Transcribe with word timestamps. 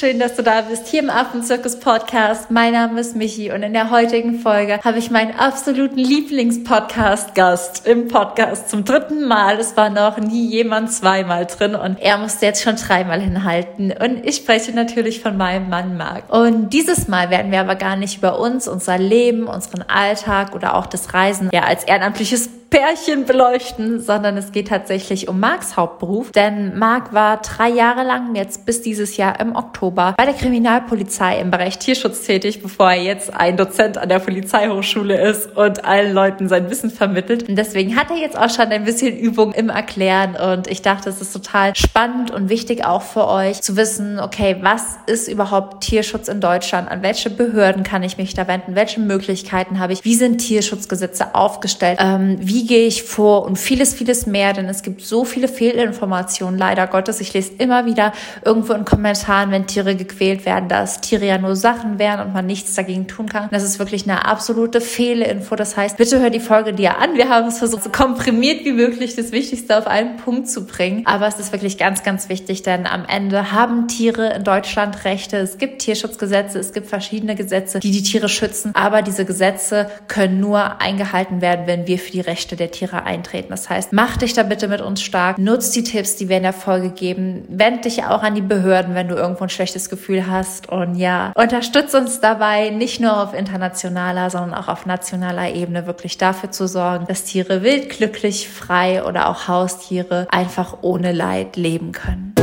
schön, 0.00 0.18
dass 0.18 0.34
du 0.34 0.42
da 0.42 0.62
bist 0.62 0.86
hier 0.86 1.02
im 1.02 1.10
Affenzirkus 1.10 1.78
Podcast. 1.78 2.50
Mein 2.50 2.72
Name 2.72 2.98
ist 3.02 3.16
Michi 3.16 3.52
und 3.52 3.62
in 3.62 3.74
der 3.74 3.90
heutigen 3.90 4.40
Folge 4.40 4.80
habe 4.82 4.96
ich 4.96 5.10
meinen 5.10 5.38
absoluten 5.38 5.98
Lieblingspodcast-Gast 5.98 7.86
im 7.86 8.08
Podcast 8.08 8.70
zum 8.70 8.86
dritten 8.86 9.28
Mal. 9.28 9.58
Es 9.58 9.76
war 9.76 9.90
noch 9.90 10.16
nie 10.16 10.48
jemand 10.48 10.90
zweimal 10.90 11.44
drin 11.44 11.74
und 11.74 12.00
er 12.00 12.16
musste 12.16 12.46
jetzt 12.46 12.62
schon 12.62 12.76
dreimal 12.76 13.20
hinhalten. 13.20 13.92
Und 13.92 14.24
ich 14.24 14.36
spreche 14.36 14.72
natürlich 14.72 15.20
von 15.20 15.36
meinem 15.36 15.68
Mann 15.68 15.98
Marc. 15.98 16.32
Und 16.32 16.70
dieses 16.70 17.06
Mal 17.08 17.28
werden 17.28 17.52
wir 17.52 17.60
aber 17.60 17.74
gar 17.74 17.96
nicht 17.96 18.16
über 18.16 18.40
uns, 18.40 18.68
unser 18.68 18.96
Leben, 18.96 19.48
unseren 19.48 19.82
Alltag 19.82 20.54
oder 20.54 20.76
auch 20.76 20.86
das 20.86 21.12
Reisen 21.12 21.50
ja 21.52 21.64
als 21.64 21.84
ehrenamtliches 21.84 22.48
Pärchen 22.70 23.24
beleuchten, 23.24 24.00
sondern 24.00 24.36
es 24.36 24.52
geht 24.52 24.68
tatsächlich 24.68 25.28
um 25.28 25.40
Marks 25.40 25.76
Hauptberuf. 25.76 26.30
Denn 26.30 26.78
Mark 26.78 27.12
war 27.12 27.38
drei 27.38 27.68
Jahre 27.68 28.04
lang, 28.04 28.36
jetzt 28.36 28.64
bis 28.64 28.80
dieses 28.80 29.16
Jahr 29.16 29.40
im 29.40 29.56
Oktober, 29.56 30.14
bei 30.16 30.24
der 30.24 30.34
Kriminalpolizei 30.34 31.40
im 31.40 31.50
Bereich 31.50 31.78
Tierschutz 31.78 32.22
tätig, 32.22 32.62
bevor 32.62 32.92
er 32.92 33.02
jetzt 33.02 33.34
ein 33.34 33.56
Dozent 33.56 33.98
an 33.98 34.08
der 34.08 34.20
Polizeihochschule 34.20 35.20
ist 35.20 35.56
und 35.56 35.84
allen 35.84 36.14
Leuten 36.14 36.48
sein 36.48 36.70
Wissen 36.70 36.90
vermittelt. 36.90 37.48
Und 37.48 37.56
deswegen 37.56 37.96
hat 37.96 38.10
er 38.10 38.16
jetzt 38.16 38.38
auch 38.38 38.50
schon 38.50 38.66
ein 38.66 38.84
bisschen 38.84 39.18
Übung 39.18 39.52
im 39.52 39.68
Erklären 39.68 40.36
und 40.36 40.68
ich 40.68 40.80
dachte, 40.80 41.10
es 41.10 41.20
ist 41.20 41.32
total 41.32 41.74
spannend 41.74 42.30
und 42.30 42.48
wichtig 42.48 42.84
auch 42.84 43.02
für 43.02 43.26
euch 43.26 43.62
zu 43.62 43.76
wissen, 43.76 44.20
okay, 44.20 44.56
was 44.60 44.96
ist 45.06 45.26
überhaupt 45.26 45.82
Tierschutz 45.82 46.28
in 46.28 46.40
Deutschland? 46.40 46.88
An 46.88 47.02
welche 47.02 47.30
Behörden 47.30 47.82
kann 47.82 48.04
ich 48.04 48.16
mich 48.16 48.34
da 48.34 48.46
wenden? 48.46 48.76
Welche 48.76 49.00
Möglichkeiten 49.00 49.80
habe 49.80 49.92
ich? 49.92 50.04
Wie 50.04 50.14
sind 50.14 50.38
Tierschutzgesetze 50.38 51.34
aufgestellt? 51.34 51.98
Ähm, 52.00 52.36
wie 52.40 52.59
wie 52.60 52.66
gehe 52.66 52.86
ich 52.86 53.04
vor 53.04 53.46
und 53.46 53.58
vieles, 53.58 53.94
vieles 53.94 54.26
mehr, 54.26 54.52
denn 54.52 54.66
es 54.66 54.82
gibt 54.82 55.00
so 55.00 55.24
viele 55.24 55.48
Fehlinformationen, 55.48 56.58
leider 56.58 56.86
Gottes. 56.86 57.18
Ich 57.22 57.32
lese 57.32 57.52
immer 57.56 57.86
wieder 57.86 58.12
irgendwo 58.44 58.74
in 58.74 58.84
Kommentaren, 58.84 59.50
wenn 59.50 59.66
Tiere 59.66 59.96
gequält 59.96 60.44
werden, 60.44 60.68
dass 60.68 61.00
Tiere 61.00 61.24
ja 61.24 61.38
nur 61.38 61.56
Sachen 61.56 61.98
wären 61.98 62.20
und 62.20 62.34
man 62.34 62.44
nichts 62.44 62.74
dagegen 62.74 63.08
tun 63.08 63.30
kann. 63.30 63.48
Das 63.50 63.62
ist 63.62 63.78
wirklich 63.78 64.02
eine 64.04 64.26
absolute 64.26 64.82
Fehlinfo. 64.82 65.56
Das 65.56 65.78
heißt, 65.78 65.96
bitte 65.96 66.20
hör 66.20 66.28
die 66.28 66.38
Folge 66.38 66.74
dir 66.74 66.98
an. 66.98 67.14
Wir 67.14 67.30
haben 67.30 67.48
es 67.48 67.58
versucht, 67.58 67.84
so 67.84 67.88
komprimiert 67.88 68.62
wie 68.66 68.72
möglich 68.72 69.16
das 69.16 69.32
Wichtigste 69.32 69.78
auf 69.78 69.86
einen 69.86 70.18
Punkt 70.18 70.50
zu 70.50 70.66
bringen. 70.66 71.06
Aber 71.06 71.26
es 71.28 71.40
ist 71.40 71.52
wirklich 71.52 71.78
ganz, 71.78 72.02
ganz 72.02 72.28
wichtig, 72.28 72.62
denn 72.62 72.86
am 72.86 73.06
Ende 73.06 73.52
haben 73.52 73.88
Tiere 73.88 74.34
in 74.34 74.44
Deutschland 74.44 75.06
Rechte. 75.06 75.38
Es 75.38 75.56
gibt 75.56 75.80
Tierschutzgesetze, 75.80 76.58
es 76.58 76.74
gibt 76.74 76.88
verschiedene 76.88 77.36
Gesetze, 77.36 77.80
die 77.80 77.90
die 77.90 78.02
Tiere 78.02 78.28
schützen. 78.28 78.72
Aber 78.74 79.00
diese 79.00 79.24
Gesetze 79.24 79.90
können 80.08 80.40
nur 80.40 80.82
eingehalten 80.82 81.40
werden, 81.40 81.66
wenn 81.66 81.86
wir 81.86 81.98
für 81.98 82.12
die 82.12 82.20
Rechte 82.20 82.49
Rechte 82.50 82.56
der 82.56 82.70
Tiere 82.70 83.04
eintreten. 83.04 83.50
Das 83.50 83.70
heißt, 83.70 83.92
mach 83.92 84.16
dich 84.16 84.32
da 84.32 84.42
bitte 84.42 84.66
mit 84.66 84.80
uns 84.80 85.02
stark, 85.02 85.38
nutz 85.38 85.70
die 85.70 85.84
Tipps, 85.84 86.16
die 86.16 86.28
wir 86.28 86.36
in 86.36 86.42
der 86.42 86.52
Folge 86.52 86.90
geben, 86.90 87.44
wend 87.48 87.84
dich 87.84 88.04
auch 88.04 88.22
an 88.22 88.34
die 88.34 88.40
Behörden, 88.40 88.94
wenn 88.94 89.08
du 89.08 89.14
irgendwo 89.14 89.44
ein 89.44 89.50
schlechtes 89.50 89.88
Gefühl 89.88 90.26
hast 90.26 90.68
und 90.68 90.96
ja, 90.96 91.32
unterstütz 91.36 91.94
uns 91.94 92.20
dabei, 92.20 92.70
nicht 92.70 93.00
nur 93.00 93.20
auf 93.22 93.34
internationaler, 93.34 94.30
sondern 94.30 94.54
auch 94.54 94.68
auf 94.68 94.86
nationaler 94.86 95.50
Ebene 95.50 95.86
wirklich 95.86 96.18
dafür 96.18 96.50
zu 96.50 96.66
sorgen, 96.66 97.06
dass 97.06 97.24
Tiere 97.24 97.62
wild, 97.62 97.90
glücklich, 97.90 98.48
frei 98.48 99.04
oder 99.04 99.28
auch 99.28 99.46
Haustiere 99.46 100.26
einfach 100.30 100.78
ohne 100.82 101.12
Leid 101.12 101.56
leben 101.56 101.92
können. 101.92 102.34